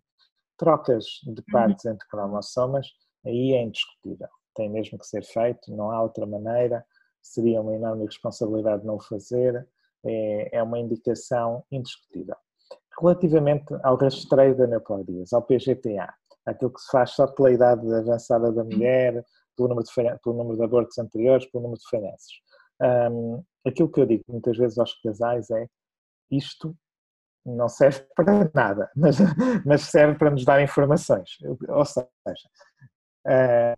Trocas 0.56 1.04
de 1.24 1.30
uhum. 1.30 1.44
partes 1.52 1.84
uhum. 1.84 1.92
entre 1.92 2.08
cromossomas, 2.08 2.88
aí 3.24 3.52
é 3.52 3.62
indiscutível. 3.62 4.28
Tem 4.54 4.70
mesmo 4.70 4.98
que 4.98 5.06
ser 5.06 5.24
feito, 5.24 5.74
não 5.74 5.90
há 5.90 6.02
outra 6.02 6.26
maneira, 6.26 6.84
seria 7.22 7.60
uma 7.60 7.74
enorme 7.74 8.04
responsabilidade 8.04 8.84
não 8.84 8.96
o 8.96 9.00
fazer, 9.00 9.66
é, 10.04 10.56
é 10.58 10.62
uma 10.62 10.78
indicação 10.78 11.64
indiscutível. 11.70 12.36
Relativamente 12.98 13.66
ao 13.82 13.96
rastreio 13.96 14.56
da 14.56 14.66
neoplasias, 14.66 15.32
ao 15.32 15.42
PGTA, 15.42 16.14
aquilo 16.46 16.72
que 16.72 16.80
se 16.80 16.90
faz 16.90 17.10
só 17.10 17.26
pela 17.26 17.50
idade 17.50 17.92
avançada 17.94 18.52
da 18.52 18.64
mulher, 18.64 19.24
pelo 19.56 19.68
número 19.68 19.86
de, 19.86 20.18
pelo 20.22 20.36
número 20.36 20.56
de 20.56 20.64
abortos 20.64 20.98
anteriores, 20.98 21.46
pelo 21.50 21.64
número 21.64 21.80
de 21.80 21.88
falhanças. 21.88 22.30
Um, 23.10 23.42
aquilo 23.66 23.90
que 23.90 24.00
eu 24.00 24.06
digo 24.06 24.24
muitas 24.28 24.56
vezes 24.56 24.78
aos 24.78 24.92
casais 25.00 25.50
é 25.50 25.66
isto 26.30 26.76
não 27.44 27.68
serve 27.68 28.00
para 28.14 28.50
nada, 28.54 28.90
mas, 28.94 29.16
mas 29.64 29.82
serve 29.82 30.18
para 30.18 30.30
nos 30.30 30.44
dar 30.44 30.62
informações. 30.62 31.30
Ou 31.68 31.84
seja, 31.84 32.08
uh, 33.26 33.76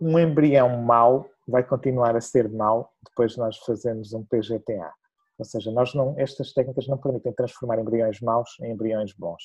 um 0.00 0.18
embrião 0.18 0.68
mau 0.82 1.28
vai 1.48 1.62
continuar 1.62 2.16
a 2.16 2.20
ser 2.20 2.48
mau 2.50 2.92
depois 3.04 3.32
de 3.32 3.38
nós 3.38 3.56
fazermos 3.58 4.12
um 4.12 4.24
PGTA. 4.24 4.92
Ou 5.38 5.44
seja, 5.44 5.70
nós 5.70 5.94
não, 5.94 6.14
estas 6.18 6.52
técnicas 6.52 6.88
não 6.88 6.98
permitem 6.98 7.32
transformar 7.32 7.78
embriões 7.78 8.20
maus 8.20 8.58
em 8.60 8.72
embriões 8.72 9.12
bons. 9.12 9.42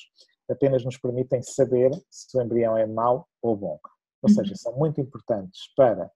Apenas 0.50 0.84
nos 0.84 0.98
permitem 0.98 1.42
saber 1.42 1.90
se 2.10 2.36
o 2.36 2.42
embrião 2.42 2.76
é 2.76 2.86
mau 2.86 3.28
ou 3.40 3.56
bom. 3.56 3.80
Ou 4.22 4.28
uhum. 4.28 4.34
seja, 4.34 4.54
são 4.56 4.74
muito 4.76 5.00
importantes 5.00 5.72
para, 5.76 6.10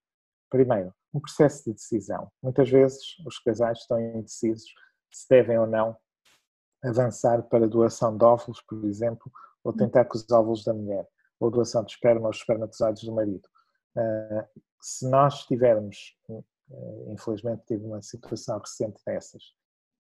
primeiro, 0.51 0.93
um 1.13 1.21
processo 1.21 1.65
de 1.65 1.73
decisão. 1.73 2.31
Muitas 2.43 2.69
vezes 2.69 3.01
os 3.27 3.39
casais 3.39 3.79
estão 3.79 4.01
indecisos 4.01 4.65
se 5.13 5.27
devem 5.29 5.59
ou 5.59 5.67
não 5.67 5.97
avançar 6.85 7.43
para 7.45 7.69
doação 7.69 8.17
de 8.17 8.25
óvulos, 8.25 8.61
por 8.63 8.85
exemplo, 8.85 9.31
ou 9.65 9.73
uhum. 9.73 9.79
tentar 9.79 10.05
com 10.05 10.17
os 10.17 10.31
óvulos 10.31 10.65
da 10.65 10.75
mulher, 10.75 11.09
ou 11.41 11.51
doação 11.51 11.83
de 11.85 11.93
esperma 11.93 12.27
ou 12.27 12.31
espermatozoides 12.31 13.05
do 13.05 13.13
marido. 13.13 13.49
Uh, 13.97 14.61
se 14.81 15.09
nós 15.09 15.45
tivermos, 15.47 16.17
uh, 16.29 17.13
infelizmente 17.13 17.65
tive 17.67 17.85
uma 17.85 18.03
situação 18.03 18.59
recente 18.59 19.03
dessas, 19.05 19.43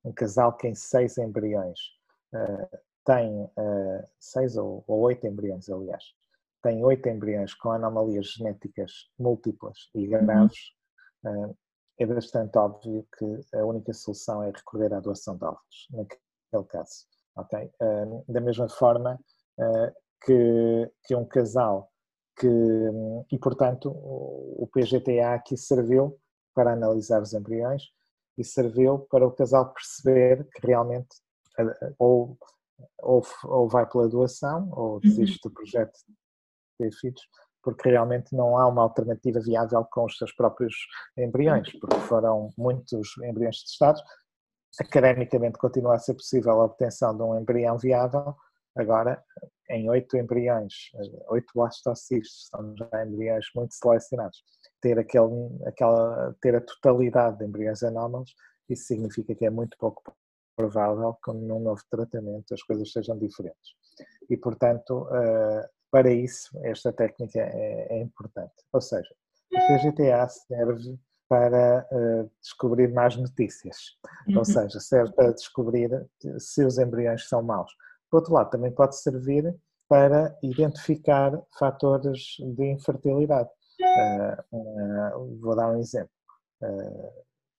um 0.04 0.12
casal 0.12 0.56
que 0.56 0.68
em 0.68 0.74
seis 0.74 1.18
embriões 1.18 1.78
uh, 2.34 2.78
tem 3.06 3.44
uh, 3.44 4.04
seis 4.18 4.56
ou, 4.56 4.84
ou, 4.86 5.00
oito 5.02 5.26
embriões, 5.26 5.70
aliás, 5.70 6.04
tem 6.62 6.84
oito 6.84 7.08
embriões 7.08 7.54
com 7.54 7.70
anomalias 7.70 8.32
genéticas 8.32 8.92
múltiplas 9.18 9.88
e 9.94 10.04
uhum. 10.04 10.26
graves, 10.26 10.58
uh, 11.24 11.56
é 11.98 12.04
bastante 12.04 12.58
óbvio 12.58 13.06
que 13.16 13.56
a 13.56 13.64
única 13.64 13.92
solução 13.94 14.42
é 14.42 14.50
recorrer 14.50 14.92
à 14.92 15.00
doação 15.00 15.36
de 15.36 15.44
óvulos, 15.44 15.88
naquele 15.90 16.68
caso. 16.68 17.06
Okay? 17.38 17.70
da 18.28 18.40
mesma 18.40 18.66
forma 18.66 19.20
que, 20.24 20.90
que 21.04 21.14
um 21.14 21.26
casal 21.26 21.92
que, 22.38 22.48
e 23.30 23.38
portanto, 23.38 23.90
o 23.90 24.66
PGTA 24.72 25.34
aqui 25.34 25.54
serviu 25.54 26.18
para 26.54 26.72
analisar 26.72 27.20
os 27.20 27.34
embriões 27.34 27.82
e 28.38 28.44
serviu 28.44 29.00
para 29.10 29.26
o 29.26 29.32
casal 29.32 29.70
perceber 29.72 30.48
que 30.48 30.66
realmente 30.66 31.08
ou, 31.98 32.36
ou, 32.98 33.22
ou 33.44 33.68
vai 33.68 33.86
pela 33.88 34.08
doação 34.08 34.68
ou 34.72 34.94
uhum. 34.94 35.00
desiste 35.00 35.40
do 35.42 35.50
projeto 35.50 35.92
de 36.06 36.14
ter 36.78 36.92
filhos, 36.92 37.22
porque 37.62 37.88
realmente 37.88 38.34
não 38.34 38.56
há 38.56 38.66
uma 38.68 38.82
alternativa 38.82 39.40
viável 39.40 39.84
com 39.90 40.04
os 40.04 40.16
seus 40.16 40.32
próprios 40.34 40.74
embriões, 41.16 41.70
porque 41.80 41.98
foram 42.00 42.50
muitos 42.56 43.16
embriões 43.22 43.62
testados. 43.62 44.02
Academicamente 44.78 45.58
continua 45.58 45.94
a 45.94 45.98
ser 45.98 46.14
possível 46.14 46.60
a 46.60 46.64
obtenção 46.66 47.16
de 47.16 47.22
um 47.22 47.38
embrião 47.38 47.78
viável, 47.78 48.34
agora 48.76 49.22
em 49.70 49.88
oito 49.88 50.16
embriões, 50.16 50.74
oito 51.28 51.50
blastocistos, 51.54 52.48
são 52.48 52.74
já 52.76 53.04
embriões 53.04 53.46
muito 53.54 53.74
selecionados 53.74 54.44
ter, 54.80 54.98
aquele, 54.98 55.64
aquela, 55.66 56.34
ter 56.40 56.54
a 56.54 56.60
totalidade 56.60 57.38
de 57.38 57.44
embriões 57.44 57.82
anómalos, 57.82 58.34
isso 58.68 58.84
significa 58.84 59.34
que 59.34 59.46
é 59.46 59.50
muito 59.50 59.76
pouco 59.78 60.02
provável 60.56 61.14
que 61.22 61.32
num 61.32 61.60
novo 61.60 61.82
tratamento 61.90 62.54
as 62.54 62.62
coisas 62.62 62.90
sejam 62.90 63.18
diferentes. 63.18 63.74
E, 64.28 64.36
portanto, 64.36 65.06
eh, 65.12 65.68
para 65.90 66.10
isso, 66.10 66.50
esta 66.64 66.92
técnica 66.92 67.38
é, 67.38 67.98
é 67.98 68.00
importante. 68.00 68.54
Ou 68.72 68.80
seja, 68.80 69.08
o 69.52 69.56
PGTA 69.56 70.28
serve 70.28 70.98
para 71.28 71.86
uh, 71.90 72.30
descobrir 72.40 72.92
mais 72.92 73.16
notícias, 73.16 73.76
uhum. 74.28 74.38
ou 74.38 74.44
seja, 74.44 74.78
serve 74.78 75.12
para 75.12 75.32
descobrir 75.32 76.06
se 76.38 76.64
os 76.64 76.78
embriões 76.78 77.28
são 77.28 77.42
maus. 77.42 77.72
Por 78.10 78.18
outro 78.18 78.34
lado, 78.34 78.50
também 78.50 78.70
pode 78.70 78.96
servir 78.96 79.54
para 79.88 80.36
identificar 80.42 81.32
fatores 81.58 82.36
de 82.38 82.72
infertilidade. 82.72 83.48
Uh, 84.52 85.38
vou 85.40 85.56
dar 85.56 85.70
um 85.70 85.78
exemplo. 85.78 86.10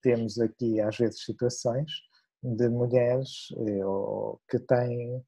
Temos 0.02 0.38
aqui, 0.38 0.80
às 0.80 0.96
vezes, 0.96 1.24
situações 1.24 1.90
de 2.42 2.68
mulheres 2.68 3.48
que 4.48 4.58
têm 4.60 5.24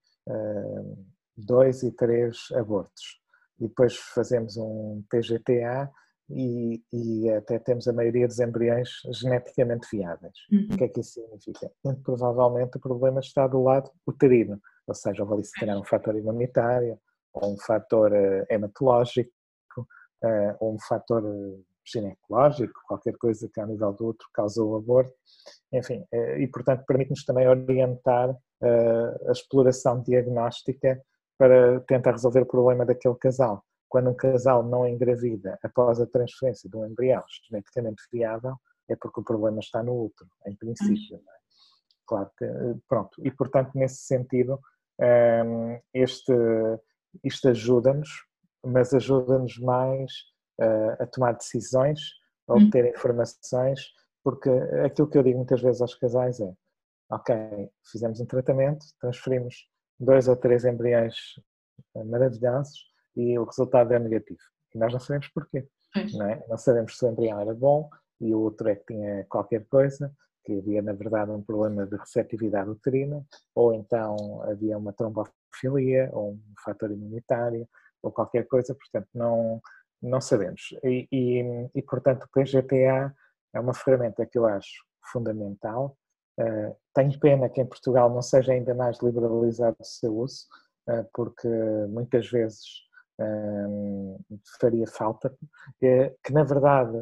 dois 1.36 1.82
e 1.82 1.90
três 1.92 2.48
abortos. 2.54 3.20
E 3.58 3.68
depois 3.68 3.96
fazemos 3.96 4.56
um 4.56 5.02
PGTA 5.10 5.90
e, 6.30 6.82
e, 6.92 7.30
até 7.30 7.58
temos 7.58 7.88
a 7.88 7.92
maioria 7.92 8.26
dos 8.26 8.38
embriões 8.38 8.88
geneticamente 9.12 9.88
viáveis. 9.90 10.34
Uhum. 10.50 10.68
O 10.72 10.76
que 10.76 10.84
é 10.84 10.88
que 10.88 11.00
isso 11.00 11.14
significa? 11.14 11.70
Muito 11.84 12.02
provavelmente 12.02 12.76
o 12.76 12.80
problema 12.80 13.20
está 13.20 13.46
do 13.46 13.62
lado 13.62 13.90
uterino, 14.06 14.60
ou 14.86 14.94
seja, 14.94 15.22
houve 15.22 15.34
ali 15.34 15.44
se 15.44 15.58
calhar 15.58 15.76
um 15.76 15.84
fator 15.84 16.16
imunitário, 16.16 16.98
ou 17.32 17.52
um 17.52 17.58
fator 17.58 18.12
uh, 18.12 18.46
hematológico, 18.48 19.30
ou 20.60 20.74
um 20.74 20.78
fator 20.78 21.22
ginecológico, 21.90 22.80
qualquer 22.86 23.16
coisa 23.16 23.48
que 23.52 23.60
a 23.60 23.66
nível 23.66 23.92
do 23.92 24.06
outro 24.06 24.28
causou 24.32 24.70
o 24.72 24.76
aborto, 24.76 25.14
enfim, 25.72 26.04
uh, 26.12 26.38
e 26.38 26.46
portanto 26.48 26.84
permite-nos 26.86 27.24
também 27.24 27.48
orientar 27.48 28.36
a 28.62 29.32
exploração 29.32 30.02
diagnóstica 30.02 31.00
para 31.38 31.80
tentar 31.80 32.10
resolver 32.10 32.40
o 32.40 32.46
problema 32.46 32.84
daquele 32.84 33.14
casal 33.14 33.64
quando 33.90 34.08
um 34.08 34.14
casal 34.14 34.62
não 34.62 34.86
engravida 34.86 35.58
após 35.62 36.00
a 36.00 36.06
transferência 36.06 36.70
de 36.70 36.76
um 36.76 36.86
embrião 36.86 37.22
geneticamente 37.48 38.04
viável, 38.10 38.54
é 38.88 38.94
porque 38.94 39.20
o 39.20 39.24
problema 39.24 39.58
está 39.58 39.82
no 39.82 40.04
útero, 40.04 40.30
em 40.46 40.54
princípio. 40.54 41.16
É? 41.16 41.20
Claro 42.06 42.30
que, 42.38 42.46
pronto, 42.88 43.10
e 43.18 43.30
portanto, 43.32 43.72
nesse 43.74 44.02
sentido, 44.06 44.60
ehm, 45.00 45.80
este, 45.92 46.32
isto 47.24 47.48
ajuda-nos, 47.48 48.08
mas 48.64 48.94
ajuda-nos 48.94 49.58
mais 49.58 50.12
eh, 50.12 50.39
a 50.98 51.06
tomar 51.06 51.32
decisões, 51.32 52.00
a 52.48 52.54
hum. 52.54 52.64
obter 52.64 52.86
informações, 52.86 53.80
porque 54.22 54.50
aquilo 54.84 55.08
que 55.08 55.18
eu 55.18 55.22
digo 55.22 55.38
muitas 55.38 55.60
vezes 55.60 55.80
aos 55.80 55.94
casais 55.94 56.40
é: 56.40 56.52
ok, 57.10 57.34
fizemos 57.90 58.20
um 58.20 58.26
tratamento, 58.26 58.84
transferimos 59.00 59.68
dois 59.98 60.28
ou 60.28 60.36
três 60.36 60.64
embriões 60.64 61.14
eh, 61.94 62.04
maravilhosos, 62.04 62.90
e 63.16 63.38
o 63.38 63.44
resultado 63.44 63.92
é 63.92 63.98
negativo. 63.98 64.40
E 64.74 64.78
nós 64.78 64.92
não 64.92 65.00
sabemos 65.00 65.28
porquê. 65.28 65.68
Não, 66.14 66.26
é? 66.26 66.44
não 66.48 66.56
sabemos 66.56 66.96
se 66.96 67.04
o 67.04 67.08
embrião 67.08 67.40
era 67.40 67.52
bom 67.52 67.90
e 68.20 68.32
o 68.32 68.40
outro 68.40 68.68
é 68.68 68.76
que 68.76 68.94
tinha 68.94 69.24
qualquer 69.24 69.66
coisa, 69.66 70.12
que 70.44 70.58
havia 70.58 70.80
na 70.82 70.92
verdade 70.92 71.30
um 71.32 71.42
problema 71.42 71.86
de 71.86 71.96
receptividade 71.96 72.70
uterina, 72.70 73.24
ou 73.54 73.74
então 73.74 74.42
havia 74.44 74.78
uma 74.78 74.92
trombofilia, 74.92 76.10
ou 76.12 76.32
um 76.32 76.54
fator 76.64 76.90
imunitário, 76.90 77.68
ou 78.02 78.12
qualquer 78.12 78.46
coisa, 78.46 78.74
portanto 78.74 79.08
não, 79.14 79.60
não 80.02 80.20
sabemos. 80.20 80.74
E, 80.84 81.08
e, 81.12 81.70
e 81.74 81.82
portanto 81.82 82.24
o 82.24 82.28
PGTA 82.28 83.14
é 83.54 83.60
uma 83.60 83.74
ferramenta 83.74 84.26
que 84.26 84.38
eu 84.38 84.46
acho 84.46 84.84
fundamental. 85.12 85.96
Uh, 86.38 86.74
tenho 86.94 87.18
pena 87.18 87.48
que 87.48 87.60
em 87.60 87.66
Portugal 87.66 88.08
não 88.08 88.22
seja 88.22 88.52
ainda 88.52 88.74
mais 88.74 88.98
liberalizado 89.00 89.76
o 89.80 89.84
seu 89.84 90.16
uso, 90.16 90.46
uh, 90.88 91.06
porque 91.12 91.48
muitas 91.88 92.28
vezes 92.30 92.88
faria 94.58 94.86
falta, 94.86 95.34
é, 95.82 96.14
que 96.24 96.32
na 96.32 96.42
verdade 96.42 96.96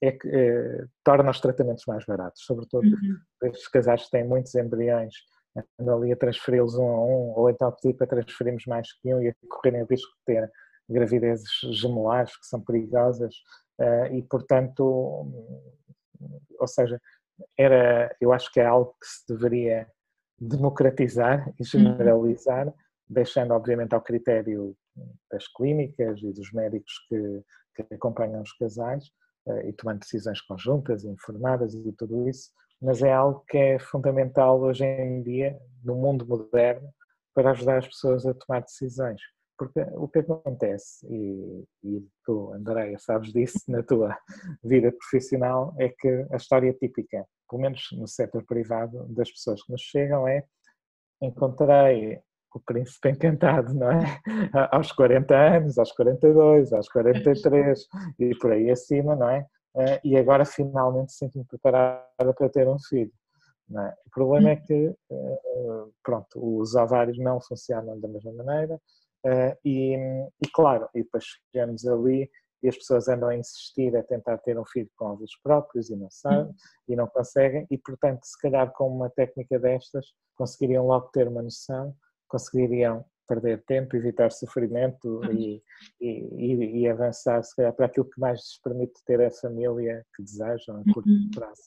é 0.00 0.12
que 0.12 0.28
é, 0.28 0.84
torna 1.02 1.30
os 1.30 1.40
tratamentos 1.40 1.84
mais 1.86 2.04
baratos, 2.04 2.44
sobretudo 2.44 2.86
uhum. 2.86 3.18
estes 3.44 3.68
casais 3.68 4.04
que 4.04 4.10
têm 4.10 4.26
muitos 4.26 4.54
embriões, 4.54 5.14
andam 5.78 5.96
ali 5.96 6.12
a 6.12 6.16
transferi-los 6.16 6.76
um 6.76 6.86
a 6.86 7.04
um, 7.04 7.32
ou 7.34 7.50
então 7.50 7.72
pedir 7.72 7.94
para 7.94 8.06
transferirmos 8.06 8.64
mais 8.66 8.92
que 8.92 9.14
um 9.14 9.22
e 9.22 9.28
a 9.28 9.34
correrem 9.48 9.82
o 9.82 9.86
risco 9.86 10.10
de 10.18 10.34
ter 10.34 10.52
gravidezes 10.88 11.50
gemelares 11.72 12.36
que 12.36 12.46
são 12.46 12.60
perigosas 12.60 13.34
uh, 13.80 14.14
e 14.14 14.22
portanto, 14.22 15.30
ou 16.58 16.66
seja, 16.66 17.00
era, 17.56 18.14
eu 18.20 18.32
acho 18.32 18.50
que 18.52 18.60
é 18.60 18.66
algo 18.66 18.94
que 19.00 19.06
se 19.06 19.26
deveria 19.28 19.86
democratizar 20.40 21.48
e 21.58 21.62
uhum. 21.62 21.64
generalizar, 21.64 22.66
uhum. 22.66 22.74
deixando 23.08 23.52
obviamente 23.52 23.94
ao 23.94 24.00
critério 24.00 24.76
das 25.30 25.46
clínicas 25.48 26.20
e 26.22 26.32
dos 26.32 26.52
médicos 26.52 26.92
que, 27.08 27.42
que 27.74 27.94
acompanham 27.94 28.42
os 28.42 28.52
casais 28.52 29.10
eh, 29.46 29.68
e 29.68 29.72
tomando 29.72 30.00
decisões 30.00 30.40
conjuntas, 30.40 31.04
informadas 31.04 31.74
e 31.74 31.92
tudo 31.92 32.28
isso, 32.28 32.50
mas 32.80 33.02
é 33.02 33.12
algo 33.12 33.44
que 33.48 33.56
é 33.56 33.78
fundamental 33.78 34.60
hoje 34.60 34.84
em 34.84 35.22
dia, 35.22 35.58
no 35.84 35.94
mundo 35.94 36.26
moderno, 36.26 36.88
para 37.34 37.50
ajudar 37.50 37.78
as 37.78 37.86
pessoas 37.86 38.26
a 38.26 38.34
tomar 38.34 38.60
decisões. 38.60 39.20
Porque 39.58 39.80
o 39.94 40.06
que 40.08 40.20
acontece, 40.20 41.04
e, 41.10 41.64
e 41.82 42.06
tu, 42.24 42.52
Andréia, 42.52 42.96
sabes 42.98 43.32
disso 43.32 43.58
na 43.66 43.82
tua 43.82 44.16
vida 44.62 44.92
profissional, 44.92 45.74
é 45.78 45.88
que 45.88 46.26
a 46.30 46.36
história 46.36 46.72
típica, 46.72 47.26
pelo 47.50 47.62
menos 47.62 47.88
no 47.92 48.06
setor 48.06 48.44
privado, 48.44 49.04
das 49.08 49.30
pessoas 49.30 49.62
que 49.62 49.72
nos 49.72 49.82
chegam 49.82 50.28
é 50.28 50.44
encontrei 51.20 52.20
o 52.54 52.60
príncipe 52.60 53.10
encantado, 53.10 53.74
não 53.74 53.90
é? 53.90 54.20
Aos 54.72 54.92
40 54.92 55.36
anos, 55.36 55.78
aos 55.78 55.92
42, 55.92 56.72
aos 56.72 56.88
43 56.88 57.86
e 58.18 58.34
por 58.36 58.52
aí 58.52 58.70
acima, 58.70 59.14
não 59.14 59.28
é? 59.28 59.46
Eh, 59.76 60.00
e 60.04 60.16
agora 60.16 60.44
finalmente 60.44 61.12
sinto-me 61.12 61.44
preparada 61.44 62.32
para 62.34 62.48
ter 62.48 62.66
um 62.66 62.78
filho. 62.78 63.12
É? 63.70 63.94
O 64.06 64.10
problema 64.10 64.50
é 64.50 64.56
que, 64.56 64.94
eh, 65.10 65.84
pronto, 66.02 66.58
os 66.58 66.74
ovários 66.74 67.18
não 67.18 67.38
funcionam 67.40 68.00
da 68.00 68.08
mesma 68.08 68.32
maneira 68.32 68.74
eh, 68.74 68.80
e, 69.64 69.96
e 69.96 70.48
claro, 70.52 70.88
e 70.94 71.02
depois 71.02 71.24
chegamos 71.24 71.86
ali 71.86 72.30
e 72.62 72.68
as 72.68 72.76
pessoas 72.76 73.08
andam 73.08 73.28
a 73.28 73.36
insistir 73.36 73.96
a 73.96 74.02
tentar 74.02 74.38
ter 74.38 74.58
um 74.58 74.64
filho 74.64 74.90
com 74.96 75.06
óvulos 75.06 75.38
próprios 75.42 75.90
e 75.90 75.96
não 75.96 76.10
sabem 76.10 76.52
e 76.88 76.96
não 76.96 77.06
conseguem 77.06 77.66
e 77.70 77.78
portanto 77.78 78.24
se 78.24 78.38
calhar 78.40 78.72
com 78.72 78.88
uma 78.88 79.08
técnica 79.10 79.58
destas 79.58 80.06
conseguiriam 80.34 80.86
logo 80.86 81.08
ter 81.08 81.28
uma 81.28 81.42
noção 81.42 81.94
conseguiriam 82.26 83.04
perder 83.28 83.62
tempo, 83.64 83.94
evitar 83.94 84.32
sofrimento 84.32 85.20
uhum. 85.20 85.32
e, 85.32 85.62
e, 86.00 86.80
e, 86.80 86.88
avançar, 86.88 87.42
se 87.42 87.54
calhar, 87.54 87.74
para 87.74 87.86
aquilo 87.86 88.08
que 88.08 88.18
mais 88.18 88.38
lhes 88.38 88.60
permite 88.62 89.04
ter 89.04 89.20
a 89.20 89.30
família 89.30 90.04
que 90.16 90.22
desejam 90.22 90.76
a 90.76 90.94
curto 90.94 91.10
uhum. 91.10 91.30
prazo. 91.34 91.62